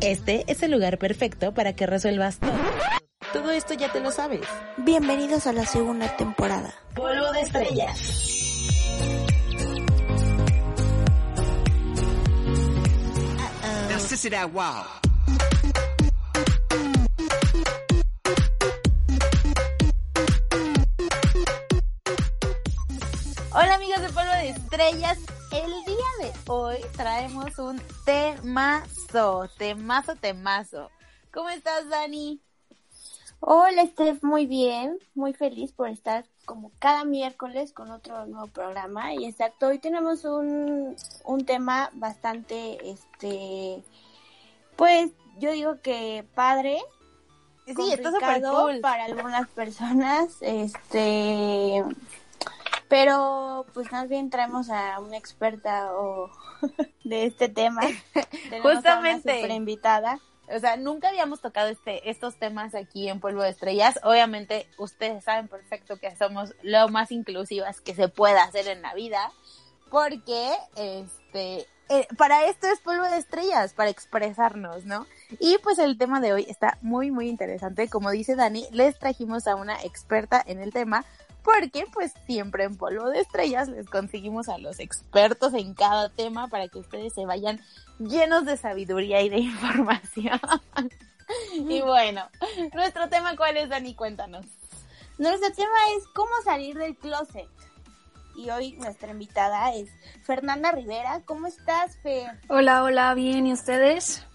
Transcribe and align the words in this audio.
Este 0.00 0.44
es 0.46 0.62
el 0.62 0.70
lugar 0.70 0.98
perfecto 0.98 1.52
para 1.54 1.74
que 1.74 1.86
resuelvas 1.86 2.38
todo. 2.38 2.52
Todo 3.32 3.50
esto 3.50 3.74
ya 3.74 3.90
te 3.90 4.00
lo 4.00 4.10
sabes. 4.10 4.42
Bienvenidos 4.76 5.46
a 5.46 5.52
la 5.52 5.64
segunda 5.64 6.16
temporada. 6.16 6.74
Polvo 6.94 7.32
de 7.32 7.40
estrellas. 7.40 8.32
Hola 23.54 23.74
amigos 23.74 24.00
de 24.00 24.08
Polvo 24.08 24.32
de 24.32 24.48
Estrellas, 24.50 25.18
el 25.52 25.84
día 25.84 25.96
de 26.22 26.32
hoy 26.50 26.78
traemos 26.96 27.58
un 27.58 27.78
temazo, 28.06 29.50
temazo, 29.58 30.16
temazo. 30.16 30.90
¿Cómo 31.30 31.50
estás, 31.50 31.90
Dani? 31.90 32.40
Hola, 33.40 33.84
Steph, 33.86 34.22
muy 34.22 34.46
bien, 34.46 34.98
muy 35.14 35.34
feliz 35.34 35.72
por 35.72 35.88
estar 35.90 36.24
como 36.46 36.72
cada 36.78 37.04
miércoles 37.04 37.74
con 37.74 37.90
otro 37.90 38.24
nuevo 38.26 38.46
programa. 38.46 39.12
Y 39.12 39.26
exacto, 39.26 39.66
hoy 39.66 39.78
tenemos 39.78 40.24
un, 40.24 40.96
un 41.24 41.44
tema 41.44 41.90
bastante, 41.92 42.90
este, 42.90 43.84
pues 44.76 45.10
yo 45.38 45.52
digo 45.52 45.82
que 45.82 46.26
padre. 46.34 46.78
Sí, 47.66 47.92
está 47.92 48.10
súper 48.10 48.22
complicado 48.22 48.62
cool. 48.62 48.80
para 48.80 49.04
algunas 49.04 49.48
personas, 49.48 50.38
este, 50.40 51.84
pero 52.92 53.64
pues 53.72 53.90
más 53.90 54.06
bien 54.06 54.28
traemos 54.28 54.68
a 54.68 55.00
una 55.00 55.16
experta 55.16 55.94
o 55.94 56.30
de 57.04 57.24
este 57.24 57.48
tema. 57.48 57.80
Tenemos 58.50 58.74
Justamente. 58.74 59.40
A 59.40 59.44
una 59.46 59.54
invitada. 59.54 60.20
O 60.54 60.58
sea, 60.58 60.76
nunca 60.76 61.08
habíamos 61.08 61.40
tocado 61.40 61.70
este, 61.70 62.10
estos 62.10 62.36
temas 62.36 62.74
aquí 62.74 63.08
en 63.08 63.18
Polvo 63.18 63.42
de 63.44 63.48
Estrellas. 63.48 63.98
Obviamente, 64.02 64.68
ustedes 64.76 65.24
saben 65.24 65.48
perfecto 65.48 65.96
que 65.98 66.14
somos 66.16 66.54
lo 66.60 66.86
más 66.90 67.12
inclusivas 67.12 67.80
que 67.80 67.94
se 67.94 68.08
pueda 68.08 68.44
hacer 68.44 68.68
en 68.68 68.82
la 68.82 68.92
vida. 68.92 69.32
Porque, 69.90 70.52
este, 70.76 71.66
eh, 71.88 72.06
para 72.18 72.44
esto 72.44 72.66
es 72.66 72.80
Polvo 72.80 73.04
de 73.04 73.16
Estrellas, 73.16 73.72
para 73.72 73.88
expresarnos, 73.88 74.84
¿no? 74.84 75.06
Y 75.40 75.56
pues 75.62 75.78
el 75.78 75.96
tema 75.96 76.20
de 76.20 76.34
hoy 76.34 76.44
está 76.46 76.76
muy, 76.82 77.10
muy 77.10 77.30
interesante. 77.30 77.88
Como 77.88 78.10
dice 78.10 78.36
Dani, 78.36 78.66
les 78.70 78.98
trajimos 78.98 79.46
a 79.46 79.56
una 79.56 79.82
experta 79.82 80.42
en 80.46 80.60
el 80.60 80.74
tema. 80.74 81.06
Porque 81.44 81.84
pues 81.92 82.12
siempre 82.26 82.64
en 82.64 82.76
Polvo 82.76 83.08
de 83.10 83.20
Estrellas 83.20 83.68
les 83.68 83.88
conseguimos 83.88 84.48
a 84.48 84.58
los 84.58 84.78
expertos 84.78 85.54
en 85.54 85.74
cada 85.74 86.08
tema 86.08 86.48
para 86.48 86.68
que 86.68 86.78
ustedes 86.78 87.12
se 87.14 87.26
vayan 87.26 87.60
llenos 87.98 88.44
de 88.44 88.56
sabiduría 88.56 89.22
y 89.22 89.28
de 89.28 89.38
información. 89.40 90.40
y 91.54 91.80
bueno, 91.80 92.28
nuestro 92.72 93.08
tema 93.08 93.36
cuál 93.36 93.56
es, 93.56 93.68
Dani, 93.68 93.94
cuéntanos. 93.94 94.46
Nuestro 95.18 95.52
tema 95.52 95.74
es 95.96 96.06
cómo 96.14 96.30
salir 96.44 96.76
del 96.76 96.96
closet. 96.96 97.48
Y 98.34 98.48
hoy 98.48 98.72
nuestra 98.72 99.10
invitada 99.10 99.74
es 99.74 99.90
Fernanda 100.24 100.72
Rivera. 100.72 101.20
¿Cómo 101.26 101.46
estás, 101.46 101.96
Fer? 101.98 102.30
Hola, 102.48 102.82
hola, 102.82 103.12
bien, 103.14 103.46
¿y 103.46 103.52
ustedes? 103.52 104.26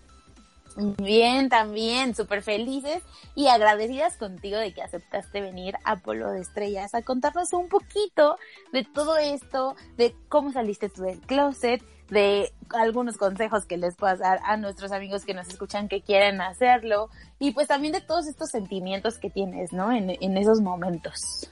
Bien, 0.97 1.49
también, 1.49 2.13
súper 2.13 2.43
felices 2.43 3.01
y 3.33 3.47
agradecidas 3.47 4.15
contigo 4.15 4.59
de 4.59 4.73
que 4.73 4.83
aceptaste 4.83 5.41
venir 5.41 5.75
a 5.83 5.95
Polo 5.95 6.29
de 6.29 6.41
Estrellas 6.41 6.93
a 6.93 7.01
contarnos 7.01 7.51
un 7.53 7.67
poquito 7.67 8.37
de 8.71 8.83
todo 8.83 9.17
esto, 9.17 9.75
de 9.97 10.15
cómo 10.29 10.51
saliste 10.51 10.89
tú 10.89 11.01
del 11.01 11.19
closet, 11.21 11.83
de 12.09 12.53
algunos 12.69 13.17
consejos 13.17 13.65
que 13.65 13.77
les 13.77 13.95
puedas 13.95 14.19
dar 14.19 14.39
a 14.45 14.55
nuestros 14.57 14.91
amigos 14.91 15.25
que 15.25 15.33
nos 15.33 15.47
escuchan 15.47 15.87
que 15.87 16.01
quieren 16.03 16.41
hacerlo 16.41 17.09
y 17.39 17.51
pues 17.51 17.67
también 17.67 17.93
de 17.93 18.01
todos 18.01 18.27
estos 18.27 18.51
sentimientos 18.51 19.17
que 19.17 19.31
tienes, 19.31 19.73
¿no? 19.73 19.91
En, 19.91 20.11
en 20.11 20.37
esos 20.37 20.61
momentos. 20.61 21.49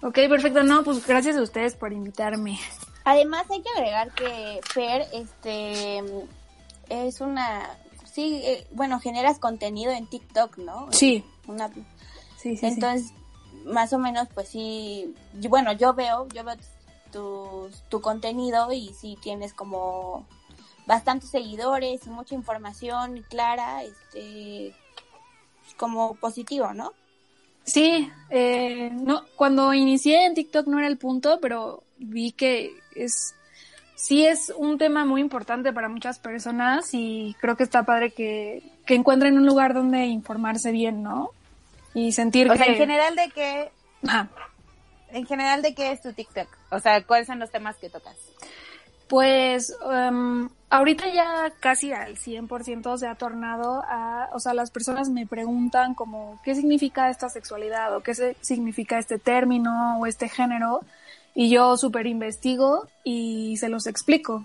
Ok, 0.00 0.14
perfecto, 0.28 0.62
no, 0.62 0.84
pues 0.84 1.04
gracias 1.04 1.36
a 1.36 1.42
ustedes 1.42 1.74
por 1.74 1.92
invitarme. 1.92 2.58
Además 3.04 3.50
hay 3.50 3.62
que 3.62 3.68
agregar 3.76 4.12
que 4.12 4.60
Fer, 4.72 5.06
este, 5.12 6.02
es 6.88 7.20
una, 7.20 7.68
sí, 8.12 8.40
eh, 8.44 8.66
bueno, 8.72 9.00
generas 9.00 9.38
contenido 9.38 9.92
en 9.92 10.06
TikTok, 10.06 10.58
¿no? 10.58 10.88
Sí, 10.92 11.24
Una, 11.46 11.68
sí, 11.68 11.84
sí. 12.36 12.56
sí. 12.56 12.66
entonces, 12.66 13.12
más 13.64 13.92
o 13.92 13.98
menos, 13.98 14.28
pues 14.34 14.48
sí, 14.48 15.14
yo- 15.40 15.50
bueno, 15.50 15.72
yo 15.72 15.94
veo, 15.94 16.26
yo 16.28 16.44
veo 16.44 16.56
tu, 17.12 17.70
tu 17.88 18.00
contenido 18.00 18.72
y 18.72 18.92
sí 18.94 19.16
tienes 19.22 19.52
como 19.54 20.26
bastantes 20.86 21.30
seguidores 21.30 22.06
y 22.06 22.10
mucha 22.10 22.34
información 22.34 23.24
clara, 23.28 23.82
este, 23.84 24.74
como 25.76 26.14
positivo, 26.14 26.72
¿no? 26.74 26.92
Sí, 27.64 28.10
eh, 28.30 28.90
no, 28.92 29.24
cuando 29.36 29.72
inicié 29.74 30.24
en 30.24 30.34
TikTok 30.34 30.66
no 30.66 30.78
era 30.78 30.88
el 30.88 30.98
punto, 30.98 31.38
pero 31.40 31.82
vi 31.98 32.32
que 32.32 32.72
es, 32.96 33.34
sí 34.02 34.26
es 34.26 34.52
un 34.56 34.78
tema 34.78 35.04
muy 35.04 35.20
importante 35.20 35.72
para 35.72 35.88
muchas 35.88 36.18
personas 36.18 36.88
y 36.92 37.36
creo 37.40 37.56
que 37.56 37.64
está 37.64 37.82
padre 37.82 38.10
que, 38.12 38.62
que 38.86 38.94
encuentren 38.94 39.36
un 39.36 39.44
lugar 39.46 39.74
donde 39.74 40.06
informarse 40.06 40.72
bien, 40.72 41.02
¿no? 41.02 41.30
Y 41.94 42.12
sentir 42.12 42.48
O 42.48 42.52
que... 42.52 42.58
sea, 42.58 42.66
en 42.68 42.76
general 42.76 43.14
de 43.16 43.28
qué, 43.34 43.70
Ajá. 44.06 44.28
en 45.10 45.26
general 45.26 45.60
de 45.62 45.74
qué 45.74 45.92
es 45.92 46.00
tu 46.00 46.12
TikTok, 46.12 46.48
o 46.70 46.78
sea, 46.80 47.02
cuáles 47.04 47.26
son 47.26 47.38
los 47.40 47.50
temas 47.50 47.76
que 47.76 47.90
tocas. 47.90 48.16
Pues 49.08 49.76
em, 49.92 50.48
ahorita 50.70 51.08
ya 51.12 51.52
casi 51.58 51.92
al 51.92 52.16
100% 52.16 52.96
se 52.96 53.08
ha 53.08 53.16
tornado 53.16 53.82
a, 53.88 54.28
o 54.32 54.38
sea, 54.38 54.54
las 54.54 54.70
personas 54.70 55.08
me 55.08 55.26
preguntan 55.26 55.94
como 55.94 56.40
qué 56.44 56.54
significa 56.54 57.10
esta 57.10 57.28
sexualidad 57.28 57.94
o 57.96 58.02
qué 58.02 58.14
se- 58.14 58.36
significa 58.40 58.98
este 58.98 59.18
término 59.18 59.98
o 59.98 60.06
este 60.06 60.28
género 60.28 60.80
y 61.34 61.50
yo 61.50 61.76
súper 61.76 62.06
investigo 62.06 62.86
y 63.04 63.56
se 63.58 63.68
los 63.68 63.86
explico. 63.86 64.44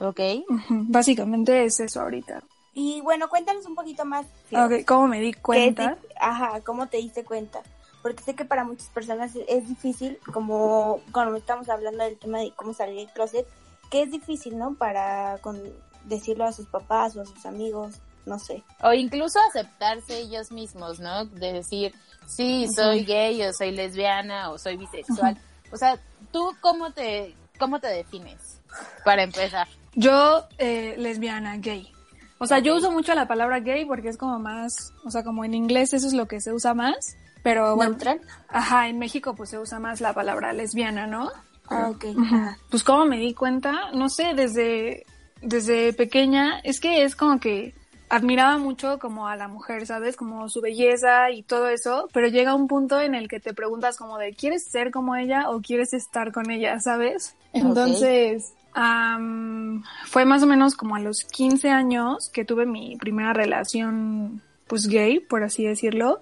Ok. 0.00 0.20
Básicamente 0.68 1.64
es 1.64 1.80
eso 1.80 2.00
ahorita. 2.00 2.42
Y 2.74 3.00
bueno, 3.00 3.28
cuéntanos 3.28 3.64
un 3.66 3.74
poquito 3.74 4.04
más. 4.04 4.26
Ok, 4.52 4.84
¿Cómo 4.86 5.08
me 5.08 5.20
di 5.20 5.32
¿Qué 5.32 5.40
cuenta? 5.40 5.96
ajá, 6.20 6.60
¿cómo 6.60 6.86
te 6.88 6.98
diste 6.98 7.24
cuenta? 7.24 7.62
Porque 8.02 8.22
sé 8.22 8.34
que 8.34 8.44
para 8.44 8.64
muchas 8.64 8.88
personas 8.90 9.34
es- 9.34 9.46
es 9.48 9.68
difícil, 9.68 10.18
como 10.32 11.00
cuando 11.12 11.36
estamos 11.36 11.68
hablando 11.70 12.04
del 12.04 12.18
tema 12.18 12.38
de 12.40 12.52
cómo 12.54 12.74
salir 12.74 12.96
del 12.96 13.08
closet, 13.14 13.46
que 13.90 14.02
es 14.02 14.10
difícil, 14.10 14.58
¿no? 14.58 14.74
Para 14.74 15.38
con, 15.38 15.60
decirlo 16.04 16.44
a 16.44 16.52
sus 16.52 16.66
papás 16.66 17.16
o 17.16 17.22
a 17.22 17.24
sus 17.24 17.46
amigos, 17.46 17.96
no 18.26 18.38
sé. 18.38 18.62
O 18.82 18.92
incluso 18.92 19.38
aceptarse 19.48 20.18
ellos 20.20 20.52
mismos, 20.52 21.00
¿no? 21.00 21.24
De 21.24 21.52
decir, 21.54 21.94
sí, 22.26 22.68
soy 22.68 23.04
gay 23.04 23.42
o 23.42 23.52
soy 23.54 23.72
lesbiana 23.72 24.50
o 24.50 24.58
soy 24.58 24.76
bisexual. 24.76 25.38
O 25.72 25.76
sea, 25.76 25.98
¿tú 26.36 26.54
cómo 26.60 26.90
te, 26.90 27.34
cómo 27.58 27.80
te 27.80 27.86
defines? 27.86 28.60
Para 29.06 29.22
empezar. 29.22 29.66
Yo, 29.94 30.46
eh, 30.58 30.94
lesbiana, 30.98 31.56
gay. 31.56 31.90
O 32.38 32.46
sea, 32.46 32.58
yo 32.58 32.76
uso 32.76 32.92
mucho 32.92 33.14
la 33.14 33.26
palabra 33.26 33.60
gay 33.60 33.86
porque 33.86 34.10
es 34.10 34.18
como 34.18 34.38
más, 34.38 34.92
o 35.06 35.10
sea, 35.10 35.24
como 35.24 35.46
en 35.46 35.54
inglés 35.54 35.94
eso 35.94 36.06
es 36.06 36.12
lo 36.12 36.28
que 36.28 36.42
se 36.42 36.52
usa 36.52 36.74
más, 36.74 37.16
pero 37.42 37.74
bueno, 37.74 37.92
¿Neutral? 37.92 38.20
ajá, 38.48 38.88
en 38.88 38.98
México 38.98 39.34
pues 39.34 39.48
se 39.48 39.58
usa 39.58 39.80
más 39.80 40.02
la 40.02 40.12
palabra 40.12 40.52
lesbiana, 40.52 41.06
¿no? 41.06 41.30
Ah, 41.68 41.88
ok. 41.88 42.04
Pues 42.68 42.84
cómo 42.84 43.06
me 43.06 43.16
di 43.16 43.32
cuenta, 43.32 43.90
no 43.94 44.10
sé, 44.10 44.34
desde, 44.34 45.06
desde 45.40 45.94
pequeña, 45.94 46.58
es 46.64 46.78
que 46.78 47.04
es 47.04 47.16
como 47.16 47.40
que 47.40 47.74
admiraba 48.08 48.58
mucho 48.58 48.98
como 48.98 49.28
a 49.28 49.36
la 49.36 49.48
mujer, 49.48 49.86
¿sabes? 49.86 50.16
Como 50.16 50.48
su 50.48 50.60
belleza 50.60 51.30
y 51.30 51.42
todo 51.42 51.68
eso, 51.68 52.08
pero 52.12 52.28
llega 52.28 52.54
un 52.54 52.68
punto 52.68 53.00
en 53.00 53.14
el 53.14 53.28
que 53.28 53.40
te 53.40 53.54
preguntas 53.54 53.96
como 53.96 54.18
de, 54.18 54.34
¿quieres 54.34 54.64
ser 54.64 54.90
como 54.90 55.16
ella 55.16 55.50
o 55.50 55.60
quieres 55.60 55.92
estar 55.92 56.32
con 56.32 56.50
ella, 56.50 56.78
¿sabes? 56.80 57.34
Entonces, 57.52 58.54
am, 58.74 59.82
fue 60.04 60.24
más 60.24 60.42
o 60.42 60.46
menos 60.46 60.74
como 60.76 60.96
a 60.96 61.00
los 61.00 61.24
15 61.24 61.70
años 61.70 62.30
que 62.32 62.44
tuve 62.44 62.66
mi 62.66 62.96
primera 62.96 63.32
relación, 63.32 64.42
pues 64.66 64.86
gay, 64.86 65.20
por 65.20 65.42
así 65.42 65.64
decirlo. 65.64 66.20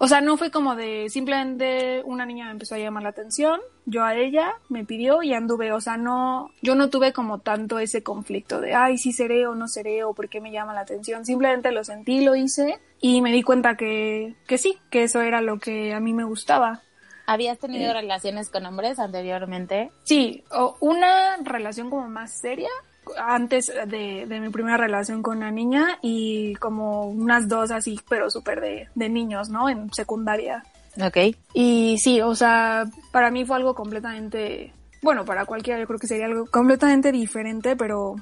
O 0.00 0.06
sea, 0.06 0.20
no 0.20 0.36
fue 0.36 0.52
como 0.52 0.76
de 0.76 1.08
simplemente 1.08 2.02
una 2.04 2.24
niña 2.24 2.46
me 2.46 2.52
empezó 2.52 2.76
a 2.76 2.78
llamar 2.78 3.02
la 3.02 3.08
atención, 3.08 3.60
yo 3.84 4.04
a 4.04 4.14
ella 4.14 4.54
me 4.68 4.84
pidió 4.84 5.24
y 5.24 5.34
anduve, 5.34 5.72
o 5.72 5.80
sea, 5.80 5.96
no, 5.96 6.50
yo 6.62 6.76
no 6.76 6.88
tuve 6.88 7.12
como 7.12 7.40
tanto 7.40 7.80
ese 7.80 8.04
conflicto 8.04 8.60
de, 8.60 8.74
ay, 8.74 8.96
sí 8.96 9.12
seré 9.12 9.48
o 9.48 9.56
no 9.56 9.66
seré 9.66 10.04
o 10.04 10.14
por 10.14 10.28
qué 10.28 10.40
me 10.40 10.52
llama 10.52 10.72
la 10.72 10.82
atención, 10.82 11.24
simplemente 11.24 11.72
lo 11.72 11.82
sentí, 11.82 12.24
lo 12.24 12.36
hice 12.36 12.78
y 13.00 13.22
me 13.22 13.32
di 13.32 13.42
cuenta 13.42 13.76
que, 13.76 14.36
que 14.46 14.56
sí, 14.56 14.78
que 14.88 15.02
eso 15.02 15.20
era 15.20 15.40
lo 15.40 15.58
que 15.58 15.92
a 15.92 16.00
mí 16.00 16.12
me 16.12 16.24
gustaba. 16.24 16.82
¿Habías 17.26 17.58
tenido 17.58 17.92
relaciones 17.92 18.48
con 18.48 18.64
hombres 18.64 18.98
anteriormente? 18.98 19.90
Sí, 20.04 20.44
o 20.50 20.76
una 20.80 21.36
relación 21.42 21.90
como 21.90 22.08
más 22.08 22.38
seria 22.40 22.70
antes 23.16 23.66
de, 23.66 24.26
de 24.26 24.40
mi 24.40 24.50
primera 24.50 24.76
relación 24.76 25.22
con 25.22 25.38
una 25.38 25.50
niña 25.50 25.98
y 26.02 26.54
como 26.56 27.08
unas 27.08 27.48
dos 27.48 27.70
así, 27.70 27.98
pero 28.08 28.30
súper 28.30 28.60
de, 28.60 28.88
de 28.94 29.08
niños, 29.08 29.48
¿no? 29.48 29.68
En 29.68 29.92
secundaria. 29.92 30.64
Ok. 31.00 31.36
Y 31.54 31.96
sí, 31.98 32.20
o 32.20 32.34
sea, 32.34 32.84
para 33.12 33.30
mí 33.30 33.44
fue 33.44 33.56
algo 33.56 33.74
completamente, 33.74 34.72
bueno, 35.02 35.24
para 35.24 35.44
cualquiera 35.44 35.78
yo 35.78 35.86
creo 35.86 35.98
que 35.98 36.06
sería 36.06 36.26
algo 36.26 36.46
completamente 36.46 37.12
diferente, 37.12 37.76
pero 37.76 38.16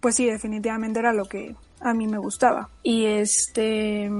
pues 0.00 0.14
sí, 0.14 0.26
definitivamente 0.26 1.00
era 1.00 1.12
lo 1.12 1.24
que 1.24 1.54
a 1.80 1.94
mí 1.94 2.06
me 2.06 2.18
gustaba. 2.18 2.68
Y 2.82 3.06
este, 3.06 4.10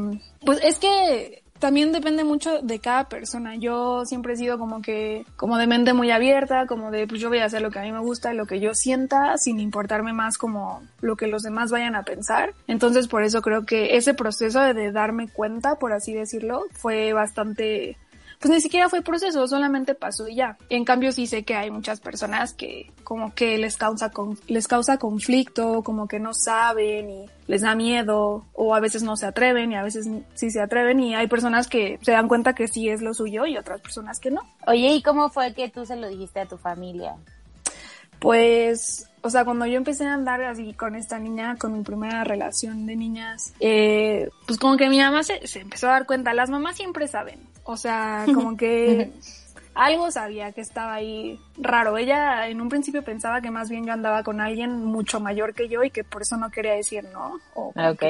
pues 0.44 0.60
es 0.62 0.78
que 0.78 1.42
también 1.58 1.92
depende 1.92 2.24
mucho 2.24 2.62
de 2.62 2.78
cada 2.78 3.08
persona. 3.08 3.56
Yo 3.56 4.04
siempre 4.04 4.34
he 4.34 4.36
sido 4.36 4.58
como 4.58 4.82
que, 4.82 5.26
como 5.36 5.58
de 5.58 5.66
mente 5.66 5.92
muy 5.92 6.10
abierta, 6.10 6.66
como 6.66 6.90
de, 6.90 7.06
pues 7.06 7.20
yo 7.20 7.28
voy 7.28 7.38
a 7.38 7.46
hacer 7.46 7.62
lo 7.62 7.70
que 7.70 7.78
a 7.78 7.82
mí 7.82 7.92
me 7.92 8.00
gusta, 8.00 8.32
lo 8.32 8.46
que 8.46 8.60
yo 8.60 8.74
sienta, 8.74 9.36
sin 9.38 9.60
importarme 9.60 10.12
más 10.12 10.38
como 10.38 10.82
lo 11.00 11.16
que 11.16 11.26
los 11.26 11.42
demás 11.42 11.70
vayan 11.70 11.94
a 11.94 12.02
pensar. 12.02 12.54
Entonces 12.66 13.08
por 13.08 13.22
eso 13.22 13.42
creo 13.42 13.64
que 13.64 13.96
ese 13.96 14.14
proceso 14.14 14.60
de 14.60 14.92
darme 14.92 15.28
cuenta, 15.28 15.76
por 15.76 15.92
así 15.92 16.12
decirlo, 16.12 16.64
fue 16.72 17.12
bastante 17.12 17.96
pues 18.38 18.50
ni 18.52 18.60
siquiera 18.60 18.88
fue 18.88 19.02
proceso, 19.02 19.46
solamente 19.48 19.94
pasó 19.94 20.28
y 20.28 20.36
ya. 20.36 20.56
En 20.68 20.84
cambio 20.84 21.10
sí 21.12 21.26
sé 21.26 21.44
que 21.44 21.56
hay 21.56 21.70
muchas 21.70 22.00
personas 22.00 22.52
que 22.52 22.92
como 23.02 23.34
que 23.34 23.58
les 23.58 23.76
causa, 23.76 24.12
les 24.46 24.68
causa 24.68 24.98
conflicto, 24.98 25.82
como 25.82 26.06
que 26.06 26.20
no 26.20 26.32
saben 26.34 27.10
y 27.10 27.26
les 27.48 27.62
da 27.62 27.74
miedo 27.74 28.46
o 28.52 28.74
a 28.74 28.80
veces 28.80 29.02
no 29.02 29.16
se 29.16 29.26
atreven 29.26 29.72
y 29.72 29.76
a 29.76 29.82
veces 29.82 30.08
sí 30.34 30.50
se 30.50 30.60
atreven 30.60 31.00
y 31.00 31.14
hay 31.14 31.26
personas 31.26 31.66
que 31.66 31.98
se 32.02 32.12
dan 32.12 32.28
cuenta 32.28 32.54
que 32.54 32.68
sí 32.68 32.88
es 32.88 33.02
lo 33.02 33.12
suyo 33.12 33.44
y 33.46 33.56
otras 33.56 33.80
personas 33.80 34.20
que 34.20 34.30
no. 34.30 34.42
Oye, 34.66 34.88
¿y 34.94 35.02
cómo 35.02 35.30
fue 35.30 35.52
que 35.54 35.68
tú 35.68 35.84
se 35.84 35.96
lo 35.96 36.08
dijiste 36.08 36.40
a 36.40 36.46
tu 36.46 36.58
familia? 36.58 37.16
Pues, 38.20 39.07
o 39.22 39.30
sea, 39.30 39.44
cuando 39.44 39.66
yo 39.66 39.76
empecé 39.76 40.06
a 40.06 40.14
andar 40.14 40.42
así 40.42 40.72
con 40.74 40.94
esta 40.94 41.18
niña, 41.18 41.56
con 41.56 41.76
mi 41.76 41.82
primera 41.82 42.24
relación 42.24 42.86
de 42.86 42.96
niñas, 42.96 43.54
eh, 43.60 44.28
pues 44.46 44.58
como 44.58 44.76
que 44.76 44.88
mi 44.88 44.98
mamá 44.98 45.22
se, 45.22 45.46
se 45.46 45.60
empezó 45.60 45.88
a 45.88 45.92
dar 45.92 46.06
cuenta, 46.06 46.34
las 46.34 46.50
mamás 46.50 46.76
siempre 46.76 47.08
saben, 47.08 47.40
o 47.64 47.76
sea, 47.76 48.24
como 48.34 48.56
que 48.56 49.12
algo 49.78 50.10
sabía 50.10 50.50
que 50.50 50.60
estaba 50.60 50.94
ahí 50.94 51.38
raro. 51.56 51.96
Ella 51.96 52.48
en 52.48 52.60
un 52.60 52.68
principio 52.68 53.04
pensaba 53.04 53.40
que 53.40 53.50
más 53.50 53.70
bien 53.70 53.86
yo 53.86 53.92
andaba 53.92 54.24
con 54.24 54.40
alguien 54.40 54.84
mucho 54.84 55.20
mayor 55.20 55.54
que 55.54 55.68
yo 55.68 55.84
y 55.84 55.90
que 55.90 56.02
por 56.02 56.22
eso 56.22 56.36
no 56.36 56.50
quería 56.50 56.72
decir 56.72 57.04
no. 57.12 57.38
ok. 57.54 58.02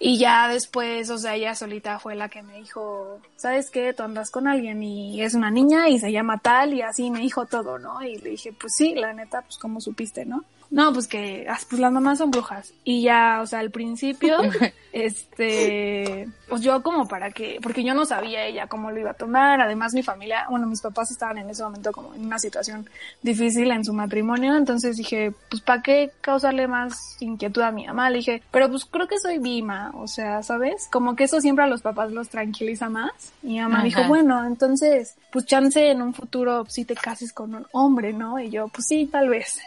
Y 0.00 0.16
ya 0.18 0.46
después, 0.48 1.10
o 1.10 1.18
sea, 1.18 1.34
ella 1.34 1.56
solita 1.56 1.98
fue 1.98 2.14
la 2.14 2.28
que 2.28 2.42
me 2.42 2.58
dijo, 2.58 3.20
¿sabes 3.36 3.68
qué? 3.70 3.92
Tú 3.92 4.04
andas 4.04 4.30
con 4.30 4.46
alguien 4.46 4.80
y 4.82 5.20
es 5.22 5.34
una 5.34 5.50
niña 5.50 5.88
y 5.88 5.98
se 5.98 6.12
llama 6.12 6.38
tal 6.38 6.72
y 6.72 6.82
así 6.82 7.10
me 7.10 7.18
dijo 7.18 7.46
todo, 7.46 7.78
¿no? 7.78 8.00
Y 8.02 8.16
le 8.18 8.30
dije, 8.30 8.52
pues 8.52 8.74
sí, 8.76 8.94
la 8.94 9.12
neta, 9.12 9.42
pues 9.42 9.58
como 9.58 9.80
supiste, 9.80 10.24
¿no? 10.24 10.44
No, 10.70 10.92
pues 10.92 11.08
que 11.08 11.46
ah, 11.48 11.58
pues 11.68 11.80
las 11.80 11.92
mamás 11.92 12.18
son 12.18 12.30
brujas. 12.30 12.72
Y 12.84 13.02
ya, 13.02 13.40
o 13.42 13.46
sea, 13.46 13.60
al 13.60 13.70
principio, 13.70 14.36
este, 14.92 16.28
pues 16.48 16.60
yo 16.60 16.82
como 16.82 17.08
para 17.08 17.30
qué, 17.30 17.58
porque 17.62 17.82
yo 17.82 17.94
no 17.94 18.04
sabía 18.04 18.44
ella 18.44 18.66
cómo 18.66 18.90
lo 18.90 19.00
iba 19.00 19.12
a 19.12 19.14
tomar. 19.14 19.60
Además, 19.60 19.94
mi 19.94 20.02
familia, 20.02 20.46
bueno, 20.50 20.66
mis 20.66 20.82
papás 20.82 21.10
estaban 21.10 21.38
en 21.38 21.48
ese 21.48 21.62
momento 21.62 21.90
como 21.92 22.14
en 22.14 22.26
una 22.26 22.38
situación 22.38 22.88
difícil 23.22 23.70
en 23.70 23.84
su 23.84 23.94
matrimonio. 23.94 24.56
Entonces 24.56 24.96
dije, 24.96 25.32
pues 25.48 25.62
para 25.62 25.82
qué 25.82 26.10
causarle 26.20 26.68
más 26.68 27.16
inquietud 27.20 27.62
a 27.62 27.70
mi 27.70 27.86
mamá. 27.86 28.10
Le 28.10 28.18
dije, 28.18 28.42
pero 28.50 28.68
pues 28.68 28.84
creo 28.84 29.08
que 29.08 29.18
soy 29.18 29.38
Bima, 29.38 29.92
o 29.94 30.06
sea, 30.06 30.42
¿sabes? 30.42 30.88
Como 30.92 31.16
que 31.16 31.24
eso 31.24 31.40
siempre 31.40 31.64
a 31.64 31.68
los 31.68 31.80
papás 31.80 32.12
los 32.12 32.28
tranquiliza 32.28 32.90
más. 32.90 33.32
Y 33.42 33.54
mi 33.54 33.60
mamá 33.60 33.82
dijo, 33.84 34.04
bueno, 34.06 34.44
entonces, 34.44 35.14
pues 35.32 35.46
chance 35.46 35.90
en 35.90 36.02
un 36.02 36.12
futuro 36.12 36.66
si 36.68 36.84
te 36.84 36.94
cases 36.94 37.32
con 37.32 37.54
un 37.54 37.66
hombre, 37.72 38.12
¿no? 38.12 38.38
Y 38.38 38.50
yo, 38.50 38.68
pues 38.68 38.86
sí, 38.86 39.08
tal 39.10 39.30
vez. 39.30 39.58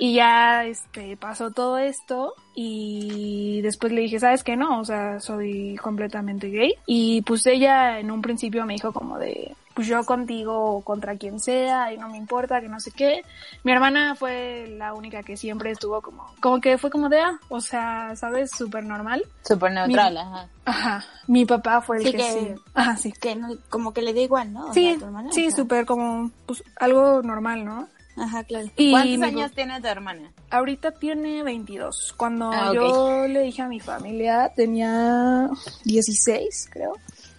Y 0.00 0.14
ya 0.14 0.64
este 0.64 1.16
pasó 1.18 1.50
todo 1.50 1.76
esto 1.76 2.34
y 2.54 3.60
después 3.60 3.92
le 3.92 4.00
dije, 4.00 4.18
¿sabes 4.18 4.42
qué? 4.42 4.56
No, 4.56 4.80
o 4.80 4.84
sea, 4.84 5.20
soy 5.20 5.76
completamente 5.76 6.48
gay. 6.48 6.74
Y 6.86 7.20
pues 7.22 7.46
ella 7.46 7.98
en 8.00 8.10
un 8.10 8.22
principio 8.22 8.64
me 8.64 8.72
dijo 8.72 8.94
como 8.94 9.18
de, 9.18 9.54
pues 9.74 9.86
yo 9.86 10.02
contigo 10.04 10.76
o 10.76 10.80
contra 10.82 11.16
quien 11.16 11.38
sea 11.38 11.92
y 11.92 11.98
no 11.98 12.08
me 12.08 12.16
importa, 12.16 12.62
que 12.62 12.68
no 12.68 12.80
sé 12.80 12.92
qué. 12.92 13.22
Mi 13.62 13.72
hermana 13.72 14.14
fue 14.14 14.74
la 14.76 14.94
única 14.94 15.22
que 15.22 15.36
siempre 15.36 15.70
estuvo 15.70 16.00
como, 16.00 16.26
como 16.40 16.62
que 16.62 16.78
fue 16.78 16.90
como 16.90 17.10
de, 17.10 17.20
ah, 17.20 17.38
o 17.50 17.60
sea, 17.60 18.16
¿sabes? 18.16 18.50
Súper 18.56 18.84
normal. 18.84 19.22
Súper 19.42 19.72
neutral, 19.72 20.16
ajá. 20.16 20.48
Ajá. 20.64 21.04
Mi 21.26 21.44
papá 21.44 21.82
fue 21.82 21.98
el 21.98 22.10
que, 22.10 22.22
sí. 22.22 22.54
Ajá, 22.72 22.96
sí. 22.96 23.12
Que 23.12 23.38
como 23.68 23.92
que 23.92 24.00
le 24.00 24.14
da 24.14 24.20
igual, 24.20 24.52
¿no? 24.52 24.72
sí, 24.72 24.98
sí, 25.30 25.50
súper 25.50 25.84
como, 25.84 26.30
pues 26.46 26.64
algo 26.76 27.22
normal, 27.22 27.66
¿no? 27.66 27.86
Ajá, 28.16 28.44
claro. 28.44 28.68
¿Cuántos 28.76 29.22
años 29.22 29.52
tiene 29.52 29.80
tu 29.80 29.86
hermana? 29.86 30.32
Ahorita 30.50 30.92
tiene 30.92 31.42
22. 31.42 32.14
Cuando 32.16 32.50
ah, 32.52 32.72
yo 32.74 33.26
le 33.26 33.42
dije 33.42 33.62
a 33.62 33.68
mi 33.68 33.80
familia 33.80 34.52
tenía 34.54 35.48
16, 35.84 36.68
creo, 36.70 36.92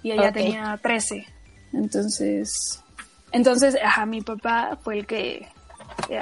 y 0.03 0.11
ella 0.11 0.31
tenía 0.31 0.79
13. 0.81 1.25
Entonces, 1.73 2.81
entonces, 3.31 3.77
ajá, 3.83 4.05
mi 4.05 4.21
papá 4.21 4.77
fue 4.81 4.99
el 4.99 5.05
que 5.05 5.47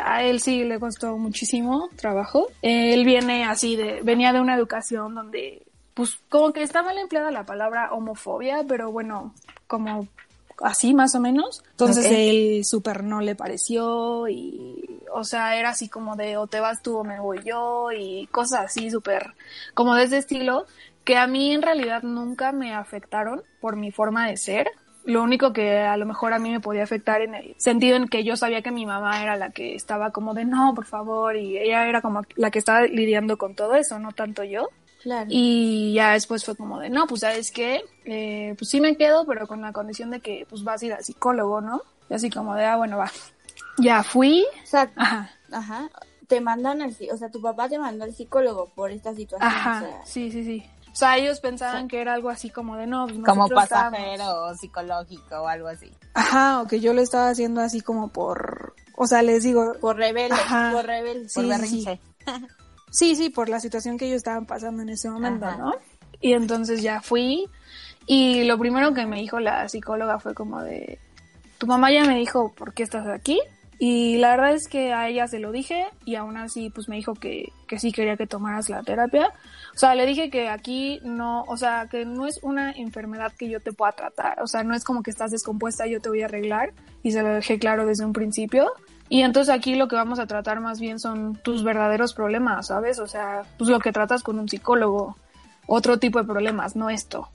a 0.04 0.24
él 0.24 0.40
sí 0.40 0.63
le 0.63 0.80
costó 0.80 1.18
muchísimo 1.18 1.90
trabajo. 1.95 2.48
Él 2.62 3.06
viene 3.06 3.45
así 3.45 3.75
de, 3.75 4.02
venía 4.04 4.34
de 4.34 4.40
una 4.40 4.56
educación 4.56 5.16
donde, 5.16 5.66
pues, 5.94 6.18
como 6.30 6.54
que 6.54 6.62
está 6.62 6.84
mal 6.84 6.98
empleada 6.98 7.31
la 7.31 7.45
palabra 7.45 7.92
homofobia, 7.92 8.63
pero 8.68 8.92
bueno, 8.92 9.34
como 9.68 10.07
así 10.62 10.94
más 10.94 11.16
o 11.16 11.20
menos. 11.20 11.64
Entonces 11.72 12.06
él 12.10 12.64
súper 12.66 13.04
no 13.04 13.22
le 13.22 13.36
pareció 13.36 14.28
y, 14.28 15.02
o 15.14 15.24
sea, 15.24 15.58
era 15.58 15.70
así 15.70 15.90
como 15.90 16.16
de 16.16 16.38
o 16.38 16.48
te 16.48 16.60
vas 16.60 16.82
tú 16.82 16.98
o 16.98 17.04
me 17.04 17.20
voy 17.20 17.40
yo 17.46 17.92
y 17.92 18.28
cosas 18.28 18.66
así 18.66 18.90
súper 18.92 19.34
como 19.74 19.96
de 19.96 20.04
ese 20.04 20.18
estilo 20.18 20.66
que 21.04 21.18
a 21.18 21.28
mí 21.28 21.54
en 21.54 21.62
realidad 21.62 22.04
nunca 22.04 22.52
me 22.52 22.74
afectaron 22.74 23.42
por 23.60 23.76
mi 23.76 23.92
forma 23.92 24.28
de 24.28 24.38
ser. 24.38 24.70
Lo 25.06 25.24
único 25.24 25.54
que 25.54 25.80
a 25.80 25.98
lo 25.98 26.06
mejor 26.06 26.34
a 26.34 26.40
mí 26.40 26.52
me 26.52 26.60
podía 26.60 26.84
afectar 26.84 27.22
en 27.22 27.34
el 27.34 27.56
sentido 27.58 27.96
en 27.96 28.08
que 28.08 28.24
yo 28.24 28.36
sabía 28.36 28.62
que 28.62 28.70
mi 28.70 28.86
mamá 28.86 29.24
era 29.24 29.36
la 29.36 29.50
que 29.50 29.74
estaba 29.74 30.12
como 30.12 30.36
de 30.36 30.46
no, 30.46 30.76
por 30.76 30.86
favor, 30.86 31.36
y 31.36 31.58
ella 31.58 31.88
era 31.88 32.02
como 32.02 32.22
la 32.36 32.52
que 32.52 32.60
estaba 32.60 32.82
lidiando 32.82 33.38
con 33.38 33.56
todo 33.56 33.74
eso, 33.74 33.98
no 33.98 34.12
tanto 34.12 34.44
yo. 34.44 34.70
Y 35.30 35.94
ya 35.94 36.13
después 36.13 36.44
fue 36.44 36.56
como 36.56 36.80
de, 36.80 36.90
no, 36.90 37.07
pues 37.07 37.22
sabes 37.22 37.51
qué, 37.51 37.84
eh, 38.06 38.56
pues 38.57 38.69
sí 38.69 38.81
me 38.81 38.98
quedo, 38.98 39.25
pero 39.25 39.48
con 39.48 39.62
la 39.62 39.72
condición 39.72 40.12
de 40.12 40.19
que 40.19 40.46
pues 40.50 40.63
vas 40.63 40.81
a 40.81 40.86
ir 40.86 40.94
al 40.94 41.04
psicólogo, 41.04 41.62
¿no? 41.62 41.81
Y 42.10 42.13
así 42.13 42.30
como 42.30 42.56
de, 42.56 42.66
ah, 42.66 42.78
bueno, 42.78 42.98
va. 42.98 43.12
Ya 43.78 44.04
fui. 44.04 44.46
Exacto. 44.60 45.00
Ajá. 45.00 45.31
Ajá. 45.51 45.90
Te 46.28 46.42
mandan 46.42 46.81
al, 46.81 46.96
o 47.12 47.18
sea, 47.18 47.30
tu 47.30 47.42
papá 47.42 47.69
te 47.69 47.80
mandó 47.80 48.04
al 48.04 48.13
psicólogo 48.13 48.69
por 48.75 48.92
esta 48.92 49.13
situación. 49.16 49.50
Ajá. 49.50 49.84
Sí, 50.06 50.31
sí, 50.31 50.44
sí. 50.44 50.63
O 50.92 50.96
sea, 50.96 51.18
ellos 51.18 51.40
pensaban 51.40 51.88
que 51.88 52.02
era 52.02 52.13
algo 52.13 52.30
así 52.30 52.50
como 52.50 52.75
de 52.75 52.88
no, 52.88 53.07
pues 53.07 53.19
como 53.24 53.48
pasajero 53.48 54.45
o 54.45 54.56
psicológico 54.56 55.36
o 55.42 55.48
algo 55.48 55.68
así. 55.68 55.92
Ajá, 56.13 56.62
o 56.62 56.68
que 56.68 56.80
yo 56.80 56.94
lo 56.94 57.02
estaba 57.02 57.30
haciendo 57.30 57.62
así 57.62 57.81
como 57.81 58.10
por, 58.10 58.74
o 58.95 59.07
sea, 59.07 59.22
les 59.22 59.44
digo, 59.44 59.75
por 59.80 59.98
rebelde, 59.98 60.36
por 60.74 60.86
rebelde, 60.86 61.30
sí, 61.30 61.42
por 61.42 61.66
Sí. 61.66 61.86
Sí, 62.92 63.16
sí, 63.16 63.30
por 63.30 63.50
la 63.50 63.60
situación 63.60 63.98
que 63.98 64.06
ellos 64.06 64.18
estaban 64.18 64.46
pasando 64.46 64.82
en 64.82 64.90
ese 64.90 65.10
momento, 65.10 65.46
¿no? 65.58 65.74
Y 66.22 66.34
entonces 66.34 66.81
ya 66.81 67.02
fui 67.02 67.48
y 68.06 68.44
lo 68.44 68.58
primero 68.58 68.94
que 68.94 69.06
me 69.06 69.19
dijo 69.19 69.40
la 69.40 69.69
psicóloga 69.69 70.19
fue 70.19 70.34
como 70.34 70.62
de, 70.62 71.00
tu 71.58 71.68
mamá 71.68 71.92
ya 71.92 72.04
me 72.06 72.18
dijo 72.18 72.54
por 72.54 72.74
qué 72.74 72.84
estás 72.84 73.08
aquí 73.08 73.40
y 73.81 74.18
la 74.18 74.31
verdad 74.31 74.54
es 74.54 74.68
que 74.68 74.92
a 74.92 75.08
ella 75.08 75.28
se 75.28 75.40
lo 75.40 75.54
dije 75.54 75.86
y 76.04 76.16
aún 76.16 76.36
así 76.36 76.69
pues 76.69 76.90
me 76.90 76.98
dijo 76.98 77.14
que, 77.14 77.54
que 77.66 77.80
sí 77.80 77.94
quería 77.94 78.18
que 78.18 78.28
tomaras 78.28 78.68
la 78.69 78.84
terapia. 78.84 79.31
O 79.74 79.78
sea, 79.78 79.96
le 79.96 80.06
dije 80.06 80.30
que 80.30 80.50
aquí 80.50 81.00
no, 81.04 81.44
o 81.44 81.56
sea, 81.56 81.88
que 81.90 82.04
no 82.04 82.26
es 82.26 82.40
una 82.42 82.72
enfermedad 82.72 83.31
que 83.31 83.48
yo 83.48 83.62
te 83.62 83.72
pueda 83.72 83.94
tratar. 83.94 84.42
O 84.42 84.48
sea, 84.48 84.64
no 84.64 84.76
es 84.76 84.84
como 84.84 85.02
que 85.02 85.12
estás 85.12 85.31
descompuesta 85.31 85.88
y 85.88 85.92
yo 85.92 86.02
te 86.02 86.10
voy 86.10 86.24
a 86.24 86.26
arreglar 86.26 86.74
y 87.04 87.12
se 87.12 87.22
lo 87.24 87.30
dejé 87.30 87.58
claro 87.58 87.86
desde 87.86 88.04
un 88.04 88.12
principio. 88.12 88.69
Y 89.09 89.23
entonces 89.23 89.54
aquí 89.54 89.75
lo 89.75 89.87
que 89.87 89.95
vamos 89.95 90.19
a 90.19 90.28
tratar 90.28 90.59
más 90.59 90.80
bien 90.80 90.99
son 90.99 91.35
tus 91.35 91.63
verdaderos 91.63 92.13
problemas, 92.13 92.68
¿sabes? 92.68 92.99
O 92.99 93.07
sea, 93.07 93.44
pues 93.57 93.69
lo 93.69 93.80
que 93.80 93.92
tratas 93.92 94.21
con 94.21 94.37
un 94.37 94.47
psicólogo, 94.47 95.18
otro 95.66 95.97
tipo 95.97 96.19
de 96.19 96.25
problemas, 96.25 96.75
no 96.75 96.92
esto. 96.92 97.28